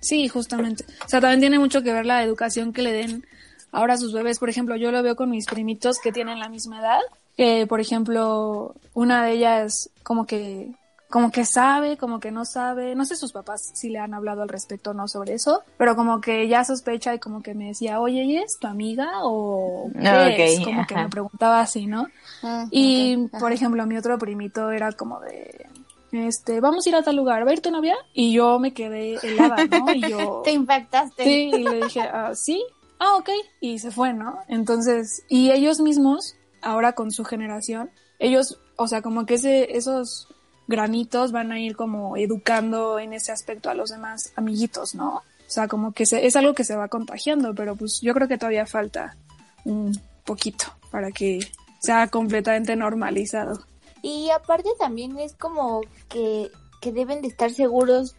Sí, 0.04 0.26
justamente. 0.26 0.84
O 1.04 1.08
sea, 1.08 1.20
también 1.20 1.38
tiene 1.38 1.60
mucho 1.60 1.80
que 1.84 1.92
ver 1.92 2.04
la 2.06 2.24
educación 2.24 2.72
que 2.72 2.82
le 2.82 2.90
den 2.90 3.24
ahora 3.70 3.94
a 3.94 3.98
sus 3.98 4.12
bebés. 4.12 4.40
Por 4.40 4.50
ejemplo, 4.50 4.74
yo 4.74 4.90
lo 4.90 5.00
veo 5.00 5.14
con 5.14 5.30
mis 5.30 5.46
primitos 5.46 5.98
que 6.02 6.10
tienen 6.10 6.40
la 6.40 6.48
misma 6.48 6.80
edad. 6.80 6.98
Que, 7.36 7.66
por 7.66 7.80
ejemplo, 7.80 8.74
una 8.94 9.24
de 9.24 9.32
ellas 9.32 9.90
como 10.02 10.26
que, 10.26 10.70
como 11.08 11.30
que 11.30 11.44
sabe, 11.44 11.96
como 11.98 12.20
que 12.20 12.30
no 12.30 12.44
sabe. 12.44 12.94
No 12.94 13.04
sé 13.04 13.16
sus 13.16 13.32
papás 13.32 13.60
si 13.74 13.90
le 13.90 13.98
han 13.98 14.14
hablado 14.14 14.42
al 14.42 14.48
respecto 14.48 14.90
o 14.90 14.94
no 14.94 15.08
sobre 15.08 15.34
eso, 15.34 15.62
pero 15.76 15.94
como 15.94 16.20
que 16.20 16.48
ya 16.48 16.64
sospecha 16.64 17.14
y 17.14 17.18
como 17.18 17.42
que 17.42 17.54
me 17.54 17.66
decía, 17.68 18.00
oye, 18.00 18.22
¿y 18.24 18.36
es 18.38 18.58
tu 18.58 18.66
amiga 18.66 19.10
o 19.22 19.90
qué 19.92 20.08
Ah, 20.08 20.28
ok, 20.30 20.38
es? 20.38 20.60
Como 20.60 20.86
que 20.86 20.94
me 20.94 21.08
preguntaba 21.08 21.60
así, 21.60 21.86
¿no? 21.86 22.06
Ah, 22.42 22.66
Y, 22.70 23.28
por 23.38 23.52
ejemplo, 23.52 23.86
mi 23.86 23.96
otro 23.96 24.18
primito 24.18 24.70
era 24.70 24.90
como 24.92 25.20
de, 25.20 25.66
este, 26.12 26.60
vamos 26.60 26.86
a 26.86 26.88
ir 26.88 26.96
a 26.96 27.02
tal 27.02 27.16
lugar, 27.16 27.46
¿va 27.46 27.50
a 27.50 27.54
ir 27.54 27.60
tu 27.60 27.70
novia? 27.70 27.94
Y 28.14 28.32
yo 28.32 28.58
me 28.58 28.72
quedé 28.72 29.16
helada, 29.22 29.64
¿no? 29.66 29.92
Y 29.92 30.00
yo, 30.02 30.40
Te 30.44 30.52
impactaste. 30.52 31.24
sí, 31.24 31.50
y 31.52 31.62
le 31.62 31.80
dije, 31.82 32.00
ah, 32.00 32.32
sí, 32.34 32.62
ah, 32.98 33.16
ok, 33.16 33.28
y 33.60 33.78
se 33.78 33.90
fue, 33.90 34.12
¿no? 34.14 34.38
Entonces, 34.48 35.24
y 35.28 35.50
ellos 35.50 35.80
mismos, 35.80 36.36
ahora 36.62 36.92
con 36.92 37.10
su 37.10 37.24
generación, 37.24 37.90
ellos, 38.18 38.60
o 38.76 38.86
sea, 38.86 39.02
como 39.02 39.26
que 39.26 39.34
ese, 39.34 39.76
esos 39.76 40.28
granitos 40.68 41.32
van 41.32 41.52
a 41.52 41.60
ir 41.60 41.76
como 41.76 42.16
educando 42.16 42.98
en 42.98 43.12
ese 43.12 43.32
aspecto 43.32 43.68
a 43.68 43.74
los 43.74 43.90
demás 43.90 44.32
amiguitos, 44.36 44.94
¿no? 44.94 45.16
O 45.16 45.54
sea, 45.54 45.68
como 45.68 45.92
que 45.92 46.06
se, 46.06 46.26
es 46.26 46.36
algo 46.36 46.54
que 46.54 46.64
se 46.64 46.76
va 46.76 46.88
contagiando, 46.88 47.54
pero 47.54 47.76
pues 47.76 48.00
yo 48.00 48.14
creo 48.14 48.28
que 48.28 48.38
todavía 48.38 48.64
falta 48.64 49.16
un 49.64 50.00
poquito 50.24 50.66
para 50.90 51.10
que 51.10 51.40
sea 51.80 52.06
completamente 52.08 52.74
normalizado. 52.76 53.60
Y 54.02 54.30
aparte 54.30 54.70
también 54.78 55.18
es 55.18 55.34
como 55.34 55.80
que, 56.08 56.50
que 56.80 56.92
deben 56.92 57.22
de 57.22 57.28
estar 57.28 57.50
seguros 57.50 58.16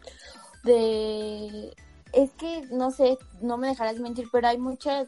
de... 0.63 1.73
Es 2.13 2.31
que, 2.33 2.67
no 2.71 2.91
sé, 2.91 3.17
no 3.41 3.57
me 3.57 3.69
dejarás 3.69 3.99
mentir, 3.99 4.27
pero 4.31 4.47
hay 4.47 4.57
muchas... 4.57 5.07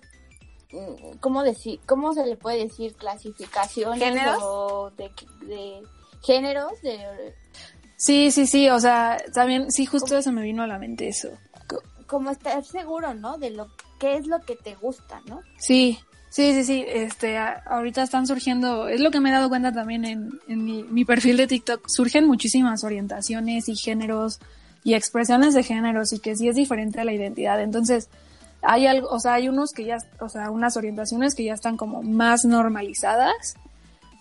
¿Cómo 1.19 1.43
decir? 1.43 1.79
¿Cómo 1.85 2.13
se 2.13 2.25
le 2.25 2.35
puede 2.37 2.63
decir? 2.63 2.93
Clasificaciones 2.95 3.99
¿Géneros? 3.99 4.37
o 4.41 4.91
de, 4.97 5.11
de 5.47 5.81
géneros, 6.23 6.81
de 6.81 7.33
Sí, 7.97 8.31
sí, 8.31 8.45
sí, 8.45 8.69
o 8.69 8.79
sea, 8.79 9.17
también, 9.33 9.71
sí, 9.71 9.85
justo 9.85 10.21
se 10.21 10.31
me 10.31 10.41
vino 10.41 10.63
a 10.63 10.67
la 10.67 10.77
mente 10.77 11.07
eso. 11.07 11.29
como 12.07 12.29
estar 12.29 12.63
seguro, 12.65 13.13
¿no? 13.13 13.37
De 13.37 13.49
lo 13.51 13.67
qué 13.99 14.17
es 14.17 14.27
lo 14.27 14.39
que 14.41 14.55
te 14.55 14.75
gusta, 14.75 15.21
¿no? 15.27 15.41
Sí, 15.57 15.97
sí, 16.29 16.53
sí, 16.53 16.63
sí, 16.65 16.85
este, 16.87 17.37
a- 17.37 17.63
ahorita 17.65 18.03
están 18.03 18.27
surgiendo, 18.27 18.89
es 18.89 18.99
lo 18.99 19.09
que 19.11 19.21
me 19.21 19.29
he 19.29 19.33
dado 19.33 19.47
cuenta 19.49 19.71
también 19.71 20.03
en, 20.05 20.39
en 20.47 20.65
mi, 20.65 20.83
mi 20.83 21.05
perfil 21.05 21.37
de 21.37 21.47
TikTok, 21.47 21.87
surgen 21.87 22.27
muchísimas 22.27 22.83
orientaciones 22.83 23.69
y 23.69 23.75
géneros 23.75 24.39
y 24.83 24.93
expresiones 24.93 25.53
de 25.53 25.63
géneros 25.63 26.11
y 26.13 26.19
que 26.19 26.35
sí 26.35 26.47
es 26.49 26.55
diferente 26.55 26.99
a 26.99 27.05
la 27.05 27.13
identidad. 27.13 27.59
Entonces, 27.61 28.09
hay 28.67 28.87
algo, 28.87 29.09
o 29.09 29.19
sea, 29.19 29.33
hay 29.35 29.49
unos 29.49 29.71
que 29.71 29.85
ya, 29.85 29.97
o 30.19 30.29
sea, 30.29 30.51
unas 30.51 30.77
orientaciones 30.77 31.35
que 31.35 31.43
ya 31.43 31.53
están 31.53 31.77
como 31.77 32.01
más 32.03 32.45
normalizadas 32.45 33.55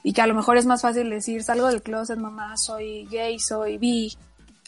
y 0.02 0.12
que 0.12 0.20
a 0.22 0.26
lo 0.26 0.35
mejor 0.35 0.57
es 0.59 0.66
más 0.66 0.83
fácil 0.83 1.09
decir, 1.11 1.42
salgo 1.42 1.68
del 1.68 1.83
closet, 1.83 2.18
mamá, 2.18 2.57
soy 2.57 3.07
gay, 3.11 3.38
soy 3.38 3.78
bi, 3.78 4.16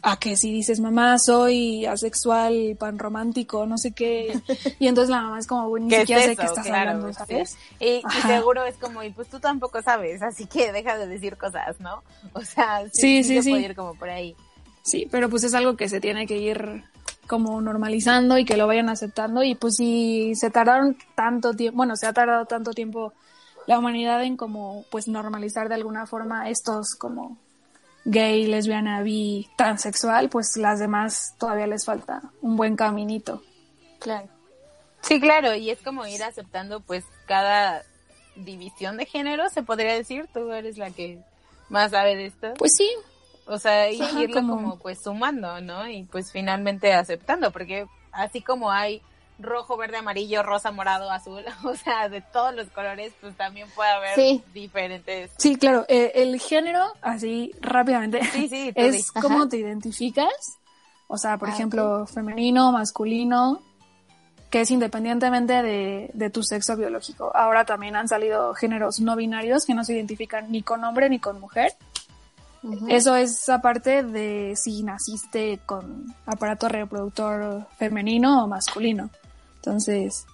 a 0.03 0.19
que 0.19 0.37
si 0.37 0.53
dices, 0.53 0.81
mamá, 0.81 1.19
soy 1.19 1.85
asexual, 1.87 2.77
panromántico, 2.79 3.67
no 3.67 3.77
sé 3.79 3.93
qué, 3.93 4.39
y 4.79 4.87
entonces 4.89 5.11
la 5.11 5.23
mamá 5.23 5.39
es 5.39 5.47
como, 5.47 5.69
bueno, 5.69 5.87
ni 5.87 5.91
¿Qué 5.91 6.01
siquiera 6.01 6.21
es 6.23 6.27
sé 6.29 6.37
qué 6.37 6.47
estás 6.47 6.67
Claro, 6.67 6.91
hablando, 6.91 7.09
sí. 7.13 7.15
¿sabes? 7.19 7.59
Y, 7.81 7.87
y 7.87 8.03
Ajá. 8.05 8.29
seguro 8.29 8.65
es 8.65 8.77
como, 8.77 9.03
y 9.03 9.11
pues 9.11 9.29
tú 9.29 9.41
tampoco 9.41 9.83
sabes, 9.83 10.23
así 10.23 10.47
que 10.47 10.73
deja 10.73 10.97
de 10.97 11.07
decir 11.07 11.37
cosas, 11.37 11.81
¿no? 11.81 12.03
O 12.33 12.41
sea, 12.43 12.83
Sí, 12.93 13.23
sí, 13.23 13.37
sí, 13.37 13.43
sí. 13.43 13.51
puede 13.51 13.65
ir 13.65 13.75
como 13.77 13.95
por 13.95 14.09
ahí. 14.09 14.35
Sí, 14.83 15.09
pero 15.11 15.29
pues 15.29 15.43
es 15.45 15.53
algo 15.55 15.77
que 15.77 15.89
se 15.89 16.01
tiene 16.01 16.27
que 16.27 16.37
ir 16.39 16.85
como 17.27 17.61
normalizando 17.61 18.39
y 18.39 18.45
que 18.45 18.57
lo 18.57 18.67
vayan 18.67 18.89
aceptando 18.89 19.43
y 19.43 19.55
pues 19.55 19.77
si 19.77 20.35
se 20.35 20.51
tardaron 20.51 20.97
tanto 21.15 21.55
tiempo, 21.55 21.77
bueno, 21.77 21.97
se 21.97 22.07
ha 22.07 22.13
tardado 22.13 22.47
tanto 22.47 22.73
tiempo 22.73 23.13
la 23.67 23.79
humanidad 23.79 24.23
en 24.25 24.37
como 24.37 24.85
pues 24.91 25.09
normalizar 25.09 25.69
de 25.69 25.75
alguna 25.75 26.07
forma 26.07 26.49
estos 26.49 26.95
como 26.95 27.37
gay, 28.05 28.47
lesbiana, 28.47 29.03
bi, 29.03 29.49
transexual, 29.57 30.29
pues 30.29 30.57
las 30.57 30.79
demás 30.79 31.35
todavía 31.39 31.67
les 31.67 31.85
falta 31.85 32.23
un 32.41 32.57
buen 32.57 32.77
caminito. 32.77 33.43
Claro. 33.99 34.29
Sí, 35.01 35.21
claro, 35.21 35.55
y 35.55 35.71
es 35.71 35.81
como 35.83 36.07
ir 36.07 36.23
aceptando 36.23 36.81
pues 36.81 37.05
cada 37.27 37.83
división 38.37 38.97
de 38.97 39.07
género, 39.07 39.49
se 39.51 39.63
podría 39.63 39.95
decir, 39.95 40.29
tú 40.33 40.51
eres 40.53 40.79
la 40.79 40.91
que 40.91 41.19
más 41.69 41.91
sabe 41.91 42.17
de 42.17 42.27
esto. 42.27 42.55
Pues 42.59 42.75
sí, 42.77 42.89
O 43.47 43.59
sea, 43.59 43.91
y 43.91 44.01
Ajá, 44.01 44.23
irlo 44.23 44.35
como- 44.35 44.55
como... 44.57 44.79
pues 44.79 45.01
sumando, 45.03 45.61
¿no? 45.61 45.89
Y 45.89 46.03
pues 46.05 46.33
finalmente 46.33 46.93
aceptando, 46.93 47.51
porque 47.53 47.87
así 48.13 48.41
como 48.43 48.71
hay 48.73 49.01
rojo, 49.39 49.77
verde, 49.77 49.99
amarillo, 49.99 50.43
rosa, 50.43 50.73
morado, 50.73 51.11
azul, 51.11 51.45
o 51.65 51.75
sea, 51.77 52.09
de 52.09 52.23
todos 52.23 52.55
los 52.55 52.69
colores, 52.71 53.13
pues 53.21 53.37
también 53.37 53.69
puede 53.75 53.91
haber 53.91 54.15
Sí. 54.15 54.43
diferentes. 54.55 55.31
sí, 55.39 55.57
claro, 55.57 55.85
eh, 55.89 56.13
el 56.17 56.41
género, 56.41 56.83
así 57.03 57.53
rápidamente, 57.61 58.25
Sí, 58.33 58.49
sí, 58.49 58.73
es 58.75 59.13
cómo 59.13 59.47
te 59.49 59.59
identificas, 59.59 60.59
o 61.07 61.19
sea, 61.19 61.37
por 61.39 61.51
Ah, 61.51 61.53
ejemplo, 61.53 62.07
femenino, 62.07 62.73
masculino, 62.73 63.63
que 64.51 64.63
es 64.63 64.71
independientemente 64.71 65.63
de, 65.63 66.11
de 66.15 66.31
tu 66.31 66.43
sexo 66.43 66.77
biológico. 66.77 67.31
Ahora 67.35 67.65
también 67.65 67.95
han 67.95 68.09
salido 68.09 68.55
géneros 68.55 69.01
no 69.01 69.15
binarios 69.17 69.67
que 69.67 69.75
no 69.75 69.85
se 69.85 69.93
identifican 69.93 70.51
ni 70.51 70.63
con 70.63 70.83
hombre 70.85 71.09
ni 71.11 71.19
con 71.19 71.39
mujer. 71.41 71.73
Eso 72.89 73.15
es 73.15 73.49
aparte 73.49 74.03
de 74.03 74.55
si 74.57 74.83
naciste 74.83 75.61
con 75.65 76.15
aparato 76.27 76.69
reproductor 76.69 77.67
femenino 77.79 78.45
o 78.45 78.47
masculino. 78.49 79.11
Entonces, 79.57 80.27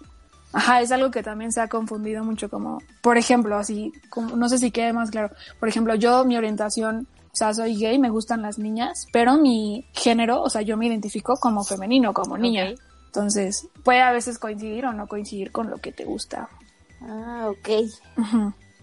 ajá, 0.52 0.80
es 0.80 0.92
algo 0.92 1.10
que 1.10 1.22
también 1.22 1.52
se 1.52 1.60
ha 1.60 1.68
confundido 1.68 2.24
mucho 2.24 2.48
como, 2.48 2.82
por 3.00 3.18
ejemplo, 3.18 3.56
así, 3.56 3.92
como, 4.10 4.36
no 4.36 4.48
sé 4.48 4.58
si 4.58 4.70
quede 4.70 4.92
más 4.92 5.10
claro. 5.10 5.34
Por 5.58 5.68
ejemplo, 5.68 5.94
yo 5.94 6.24
mi 6.24 6.36
orientación, 6.36 7.06
o 7.32 7.36
sea, 7.36 7.54
soy 7.54 7.76
gay, 7.76 7.98
me 7.98 8.10
gustan 8.10 8.42
las 8.42 8.58
niñas, 8.58 9.06
pero 9.12 9.36
mi 9.36 9.86
género, 9.92 10.42
o 10.42 10.50
sea, 10.50 10.62
yo 10.62 10.76
me 10.76 10.86
identifico 10.86 11.36
como 11.36 11.64
femenino, 11.64 12.12
como 12.12 12.36
niña. 12.36 12.74
Entonces, 13.06 13.68
puede 13.84 14.00
a 14.00 14.12
veces 14.12 14.38
coincidir 14.38 14.86
o 14.86 14.92
no 14.92 15.06
coincidir 15.06 15.52
con 15.52 15.68
lo 15.68 15.76
que 15.78 15.92
te 15.92 16.04
gusta. 16.04 16.48
Ah, 17.02 17.48
ok. 17.50 17.68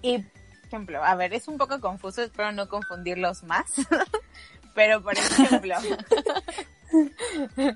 Y, 0.01 0.23
ejemplo, 0.69 1.03
a 1.03 1.15
ver, 1.15 1.33
es 1.33 1.47
un 1.47 1.57
poco 1.57 1.81
confuso, 1.81 2.21
espero 2.21 2.51
no 2.51 2.69
confundirlos 2.69 3.43
más. 3.43 3.65
Pero, 4.75 5.01
por 5.01 5.17
ejemplo, 5.17 5.75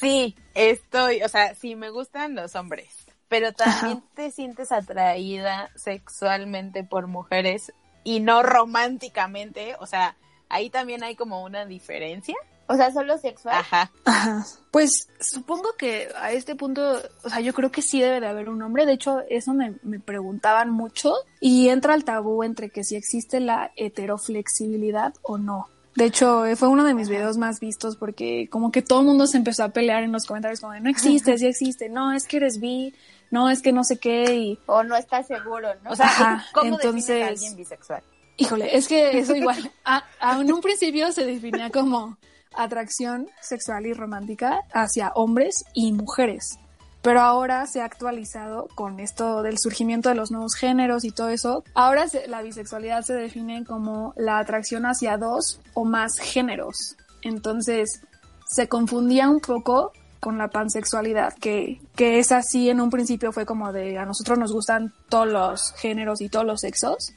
sí, 0.00 0.36
estoy, 0.54 1.22
o 1.22 1.28
sea, 1.28 1.54
sí 1.54 1.74
me 1.74 1.90
gustan 1.90 2.34
los 2.34 2.54
hombres, 2.54 2.88
pero 3.28 3.52
también 3.52 4.02
te 4.14 4.30
sientes 4.30 4.70
atraída 4.72 5.70
sexualmente 5.74 6.84
por 6.84 7.08
mujeres 7.08 7.72
y 8.04 8.20
no 8.20 8.42
románticamente, 8.42 9.74
o 9.80 9.86
sea, 9.86 10.16
ahí 10.48 10.70
también 10.70 11.02
hay 11.02 11.16
como 11.16 11.42
una 11.42 11.66
diferencia. 11.66 12.36
O 12.66 12.76
sea, 12.76 12.90
solo 12.92 13.18
sexual. 13.18 13.56
Ajá. 13.56 13.90
Ajá. 14.04 14.46
Pues 14.70 15.08
supongo 15.20 15.70
que 15.78 16.08
a 16.16 16.32
este 16.32 16.54
punto, 16.56 16.98
o 17.22 17.28
sea, 17.28 17.40
yo 17.40 17.52
creo 17.54 17.70
que 17.70 17.82
sí 17.82 18.00
debe 18.00 18.20
de 18.20 18.26
haber 18.26 18.48
un 18.48 18.62
hombre. 18.62 18.86
De 18.86 18.92
hecho, 18.94 19.20
eso 19.28 19.52
me, 19.54 19.74
me 19.82 20.00
preguntaban 20.00 20.70
mucho 20.70 21.14
y 21.40 21.68
entra 21.68 21.94
el 21.94 22.04
tabú 22.04 22.42
entre 22.42 22.70
que 22.70 22.82
si 22.82 22.96
existe 22.96 23.40
la 23.40 23.70
heteroflexibilidad 23.76 25.14
o 25.22 25.38
no. 25.38 25.68
De 25.94 26.06
hecho, 26.06 26.44
fue 26.56 26.66
uno 26.68 26.82
de 26.82 26.94
mis 26.94 27.08
videos 27.08 27.36
más 27.36 27.60
vistos 27.60 27.96
porque 27.96 28.48
como 28.50 28.72
que 28.72 28.82
todo 28.82 29.00
el 29.00 29.06
mundo 29.06 29.28
se 29.28 29.36
empezó 29.36 29.62
a 29.62 29.68
pelear 29.68 30.02
en 30.02 30.10
los 30.10 30.26
comentarios 30.26 30.60
como 30.60 30.72
de, 30.72 30.80
no 30.80 30.90
existe, 30.90 31.38
sí 31.38 31.46
existe, 31.46 31.88
no, 31.88 32.12
es 32.12 32.26
que 32.26 32.38
eres 32.38 32.58
bi, 32.58 32.92
no, 33.30 33.48
es 33.48 33.62
que 33.62 33.72
no 33.72 33.84
sé 33.84 33.98
qué 33.98 34.34
y 34.34 34.58
O 34.66 34.82
no 34.82 34.96
estás 34.96 35.28
seguro, 35.28 35.68
¿no? 35.84 35.90
O 35.90 35.96
sea, 35.96 36.06
Ajá, 36.06 36.46
¿cómo 36.52 36.78
defines 36.78 37.08
entonces- 37.08 37.22
a 37.22 37.26
alguien 37.28 37.56
bisexual? 37.56 38.02
Híjole, 38.36 38.76
es 38.76 38.88
que 38.88 39.16
eso 39.16 39.36
igual, 39.36 39.70
a, 39.84 40.02
a- 40.18 40.40
en 40.40 40.52
un 40.52 40.60
principio 40.60 41.12
se 41.12 41.24
definía 41.24 41.70
como 41.70 42.18
atracción 42.56 43.28
sexual 43.40 43.86
y 43.86 43.92
romántica 43.92 44.60
hacia 44.72 45.12
hombres 45.14 45.64
y 45.72 45.92
mujeres, 45.92 46.58
pero 47.02 47.20
ahora 47.20 47.66
se 47.66 47.82
ha 47.82 47.84
actualizado 47.84 48.68
con 48.74 48.98
esto 48.98 49.42
del 49.42 49.58
surgimiento 49.58 50.08
de 50.08 50.14
los 50.14 50.30
nuevos 50.30 50.54
géneros 50.54 51.04
y 51.04 51.10
todo 51.10 51.28
eso. 51.28 51.62
Ahora 51.74 52.06
la 52.28 52.42
bisexualidad 52.42 53.02
se 53.02 53.14
define 53.14 53.64
como 53.64 54.14
la 54.16 54.38
atracción 54.38 54.86
hacia 54.86 55.18
dos 55.18 55.60
o 55.74 55.84
más 55.84 56.18
géneros. 56.18 56.96
Entonces, 57.20 58.00
se 58.46 58.68
confundía 58.68 59.28
un 59.28 59.40
poco 59.40 59.92
con 60.24 60.38
la 60.38 60.48
pansexualidad, 60.48 61.34
que, 61.34 61.82
que 61.94 62.18
es 62.18 62.32
así 62.32 62.70
en 62.70 62.80
un 62.80 62.88
principio 62.88 63.32
fue 63.32 63.44
como 63.44 63.70
de 63.74 63.98
a 63.98 64.06
nosotros 64.06 64.38
nos 64.38 64.52
gustan 64.52 64.94
todos 65.10 65.28
los 65.28 65.74
géneros 65.74 66.22
y 66.22 66.30
todos 66.30 66.46
los 66.46 66.62
sexos, 66.62 67.12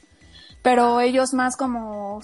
pero 0.62 1.00
ellos 1.00 1.32
más 1.32 1.56
como 1.56 2.20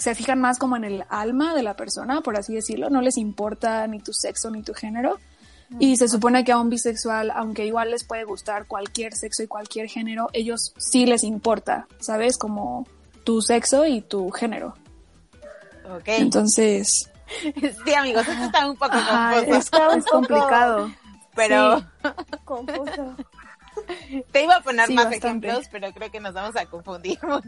se 0.00 0.14
fijan 0.16 0.40
más 0.40 0.58
como 0.58 0.74
en 0.76 0.82
el 0.84 1.04
alma 1.08 1.54
de 1.54 1.62
la 1.62 1.76
persona, 1.76 2.20
por 2.22 2.36
así 2.36 2.52
decirlo, 2.54 2.90
no 2.90 3.00
les 3.02 3.16
importa 3.16 3.86
ni 3.86 4.00
tu 4.00 4.12
sexo 4.12 4.50
ni 4.50 4.62
tu 4.62 4.74
género. 4.74 5.18
Y 5.78 5.96
se 5.98 6.08
supone 6.08 6.42
que 6.42 6.50
a 6.50 6.58
un 6.58 6.68
bisexual, 6.68 7.30
aunque 7.30 7.64
igual 7.64 7.92
les 7.92 8.02
puede 8.02 8.24
gustar 8.24 8.66
cualquier 8.66 9.14
sexo 9.14 9.44
y 9.44 9.46
cualquier 9.46 9.88
género, 9.88 10.28
ellos 10.32 10.72
sí 10.78 11.06
les 11.06 11.22
importa, 11.22 11.86
¿sabes? 12.00 12.36
Como 12.38 12.88
tu 13.22 13.40
sexo 13.40 13.86
y 13.86 14.00
tu 14.00 14.30
género. 14.32 14.74
Ok. 15.94 16.02
Entonces, 16.08 17.08
sí, 17.84 17.94
amigos, 17.94 18.26
esto 18.26 18.44
está 18.46 18.68
un 18.68 18.76
poco 18.76 18.94
ajá, 18.94 19.34
confuso, 19.44 19.90
es, 19.92 19.96
es 19.98 20.04
complicado. 20.10 20.90
pero 21.36 21.78
sí. 21.78 21.84
Confuso. 22.44 23.14
te 24.32 24.42
iba 24.42 24.56
a 24.56 24.60
poner 24.62 24.88
Sí, 24.88 24.94
más 24.94 25.04
bastante. 25.04 25.46
ejemplos, 25.46 25.68
pero 25.70 25.92
creo 25.92 26.10
que 26.10 26.18
nos 26.18 26.34
vamos 26.34 26.56
a 26.56 26.66
confundir 26.66 27.18
mucho. 27.22 27.46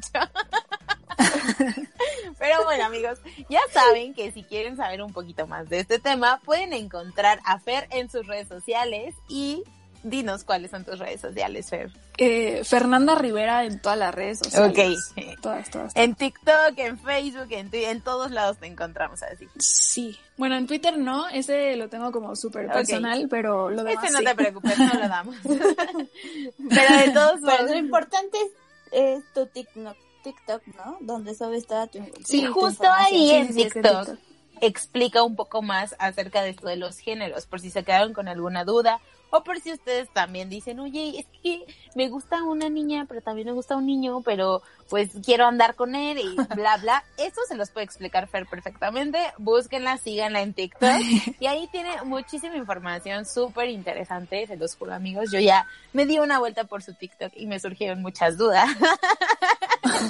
Pero 2.42 2.64
bueno, 2.64 2.84
amigos, 2.86 3.20
ya 3.48 3.60
saben 3.72 4.14
que 4.14 4.32
si 4.32 4.42
quieren 4.42 4.76
saber 4.76 5.00
un 5.00 5.12
poquito 5.12 5.46
más 5.46 5.68
de 5.68 5.78
este 5.78 6.00
tema, 6.00 6.40
pueden 6.44 6.72
encontrar 6.72 7.38
a 7.44 7.60
Fer 7.60 7.86
en 7.92 8.10
sus 8.10 8.26
redes 8.26 8.48
sociales 8.48 9.14
y 9.28 9.62
dinos 10.02 10.42
cuáles 10.42 10.72
son 10.72 10.84
tus 10.84 10.98
redes 10.98 11.20
sociales, 11.20 11.70
Fer. 11.70 11.92
Eh, 12.18 12.62
Fernanda 12.64 13.14
Rivera 13.14 13.64
en 13.64 13.80
todas 13.80 13.96
las 13.96 14.12
redes 14.12 14.40
sociales. 14.40 15.12
Ok. 15.16 15.40
Todas, 15.40 15.70
todas. 15.70 15.92
En 15.94 16.16
TikTok, 16.16 16.76
en 16.78 16.98
Facebook, 16.98 17.46
en, 17.50 17.70
Twi- 17.70 17.84
en 17.84 18.00
todos 18.00 18.32
lados 18.32 18.58
te 18.58 18.66
encontramos 18.66 19.22
así. 19.22 19.46
Sí. 19.60 20.18
Bueno, 20.36 20.56
en 20.56 20.66
Twitter 20.66 20.98
no, 20.98 21.28
ese 21.28 21.76
lo 21.76 21.88
tengo 21.88 22.10
como 22.10 22.34
súper 22.34 22.66
Ok. 22.66 22.72
personal, 22.72 23.28
pero 23.30 23.70
lo 23.70 23.84
demás 23.84 24.02
Este 24.04 24.12
no 24.12 24.18
sí. 24.18 24.24
te 24.24 24.34
preocupes, 24.34 24.76
no 24.78 24.94
lo 24.94 25.08
damos. 25.08 25.36
Pero 25.44 26.96
de 26.98 27.10
todos 27.12 27.40
Pero 27.40 27.52
modos, 27.58 27.70
lo 27.70 27.76
importante 27.76 28.38
es, 28.38 28.50
es 28.92 29.24
tu 29.32 29.46
TikTok, 29.46 29.96
TikTok, 30.22 30.62
¿no? 30.76 30.96
Donde 31.00 31.34
subes 31.34 31.66
toda 31.66 31.86
tu, 31.86 31.98
Sí, 32.24 32.44
tu 32.44 32.52
justo 32.52 32.86
ahí 32.90 33.28
Sí, 33.28 33.30
en 33.32 33.48
sí, 33.48 33.54
TikTok 33.64 34.06
TikTok. 34.06 34.18
explica 34.60 35.22
un 35.22 35.36
poco 35.36 35.62
más 35.62 35.94
acerca 35.98 36.42
de 36.42 36.50
esto 36.50 36.66
de 36.68 36.76
los 36.76 36.98
géneros, 36.98 37.46
por 37.46 37.60
si 37.60 37.70
se 37.70 37.84
quedaron 37.84 38.12
con 38.12 38.28
alguna 38.28 38.64
duda 38.64 39.00
o 39.34 39.42
por 39.44 39.58
si 39.60 39.72
ustedes 39.72 40.10
también 40.10 40.50
dicen, 40.50 40.78
oye, 40.78 41.18
es 41.18 41.26
que 41.42 41.64
me 41.94 42.10
gusta 42.10 42.42
una 42.42 42.68
niña, 42.68 43.06
pero 43.08 43.22
también 43.22 43.46
me 43.46 43.54
gusta 43.54 43.76
un 43.76 43.86
niño, 43.86 44.20
pero 44.22 44.60
pues 44.90 45.08
quiero 45.24 45.46
andar 45.46 45.74
con 45.74 45.94
él 45.94 46.18
y 46.18 46.36
bla, 46.54 46.76
bla. 46.76 47.02
Eso 47.16 47.40
se 47.48 47.54
los 47.54 47.70
puede 47.70 47.84
explicar 47.86 48.28
Fer 48.28 48.44
perfectamente. 48.46 49.18
Búsquenla, 49.38 49.96
síganla 49.96 50.42
en 50.42 50.52
TikTok 50.52 51.00
y 51.40 51.46
ahí 51.46 51.66
tiene 51.72 52.02
muchísima 52.04 52.56
información 52.56 53.24
súper 53.24 53.70
interesante, 53.70 54.46
se 54.46 54.58
los 54.58 54.76
juro 54.76 54.92
amigos. 54.92 55.30
Yo 55.32 55.40
ya 55.40 55.66
me 55.94 56.04
di 56.04 56.18
una 56.18 56.38
vuelta 56.38 56.64
por 56.64 56.82
su 56.82 56.92
TikTok 56.92 57.32
y 57.34 57.46
me 57.46 57.58
surgieron 57.58 58.02
muchas 58.02 58.36
dudas. 58.36 58.68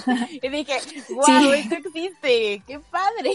y 0.42 0.48
dije, 0.48 0.78
wow, 1.10 1.24
Sí. 1.24 1.50
esto 1.54 1.74
existe, 1.76 2.62
qué 2.66 2.80
padre. 2.90 3.32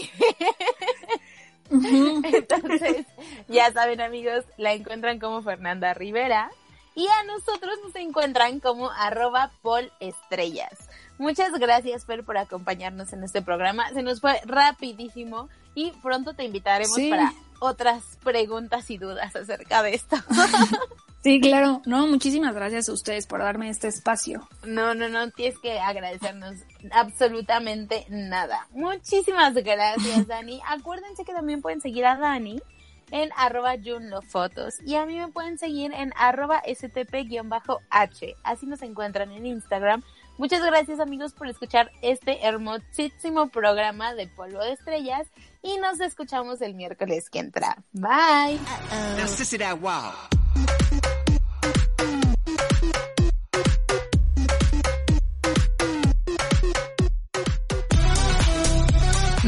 Entonces, 1.70 3.06
ya 3.48 3.72
saben 3.72 4.00
amigos, 4.00 4.44
la 4.56 4.72
encuentran 4.72 5.18
como 5.18 5.42
Fernanda 5.42 5.92
Rivera 5.94 6.50
y 6.94 7.06
a 7.06 7.22
nosotros 7.24 7.78
nos 7.84 7.94
encuentran 7.96 8.60
como 8.60 8.90
arroba 8.90 9.50
polestrellas. 9.62 10.88
Muchas 11.18 11.52
gracias, 11.52 12.06
Fer, 12.06 12.24
por 12.24 12.38
acompañarnos 12.38 13.12
en 13.12 13.22
este 13.24 13.42
programa. 13.42 13.90
Se 13.92 14.02
nos 14.02 14.20
fue 14.20 14.40
rapidísimo 14.44 15.48
y 15.74 15.90
pronto 16.02 16.34
te 16.34 16.44
invitaremos 16.44 16.94
Sí. 16.94 17.10
para 17.10 17.32
otras 17.60 18.02
preguntas 18.24 18.88
y 18.90 18.98
dudas 18.98 19.34
acerca 19.36 19.82
de 19.82 19.94
esto. 19.94 20.16
Sí, 21.22 21.40
claro. 21.40 21.82
No, 21.84 22.06
muchísimas 22.06 22.54
gracias 22.54 22.88
a 22.88 22.92
ustedes 22.92 23.26
por 23.26 23.40
darme 23.40 23.68
este 23.68 23.88
espacio. 23.88 24.48
No, 24.64 24.94
no, 24.94 25.08
no, 25.08 25.30
tienes 25.30 25.58
que 25.58 25.78
agradecernos 25.78 26.56
absolutamente 26.92 28.06
nada. 28.08 28.66
Muchísimas 28.70 29.54
gracias, 29.54 30.26
Dani. 30.28 30.60
Acuérdense 30.68 31.24
que 31.24 31.32
también 31.32 31.60
pueden 31.60 31.80
seguir 31.80 32.06
a 32.06 32.16
Dani 32.16 32.60
en 33.10 33.30
arroba 33.36 33.74
junlofotos 33.82 34.74
y 34.84 34.96
a 34.96 35.06
mí 35.06 35.16
me 35.16 35.28
pueden 35.28 35.58
seguir 35.58 35.92
en 35.92 36.12
arroba 36.16 36.62
stp-h. 36.64 38.36
Así 38.42 38.66
nos 38.66 38.82
encuentran 38.82 39.32
en 39.32 39.46
Instagram 39.46 40.02
Muchas 40.38 40.64
gracias 40.64 41.00
amigos 41.00 41.32
por 41.32 41.48
escuchar 41.48 41.90
este 42.00 42.46
hermosísimo 42.46 43.48
programa 43.48 44.14
de 44.14 44.28
Polvo 44.28 44.60
de 44.60 44.72
Estrellas 44.72 45.26
y 45.62 45.78
nos 45.78 45.98
escuchamos 45.98 46.62
el 46.62 46.74
miércoles 46.74 47.28
que 47.28 47.40
entra. 47.40 47.76
Bye. 47.92 48.60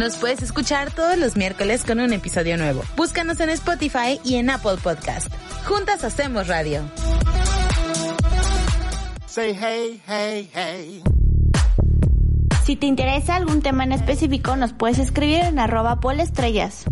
Nos 0.00 0.16
puedes 0.16 0.40
escuchar 0.40 0.90
todos 0.90 1.18
los 1.18 1.36
miércoles 1.36 1.84
con 1.84 2.00
un 2.00 2.14
episodio 2.14 2.56
nuevo. 2.56 2.82
Búscanos 2.96 3.38
en 3.40 3.50
Spotify 3.50 4.18
y 4.24 4.36
en 4.36 4.48
Apple 4.48 4.78
Podcast. 4.82 5.30
Juntas 5.66 6.04
hacemos 6.04 6.48
radio. 6.48 6.80
Say 9.26 9.54
hey, 9.60 10.00
hey, 10.08 10.50
hey. 10.54 11.02
Si 12.64 12.76
te 12.76 12.86
interesa 12.86 13.36
algún 13.36 13.60
tema 13.60 13.84
en 13.84 13.92
específico, 13.92 14.56
nos 14.56 14.72
puedes 14.72 14.98
escribir 14.98 15.40
en 15.40 15.58
arroba 15.58 16.00
polestrellas. 16.00 16.86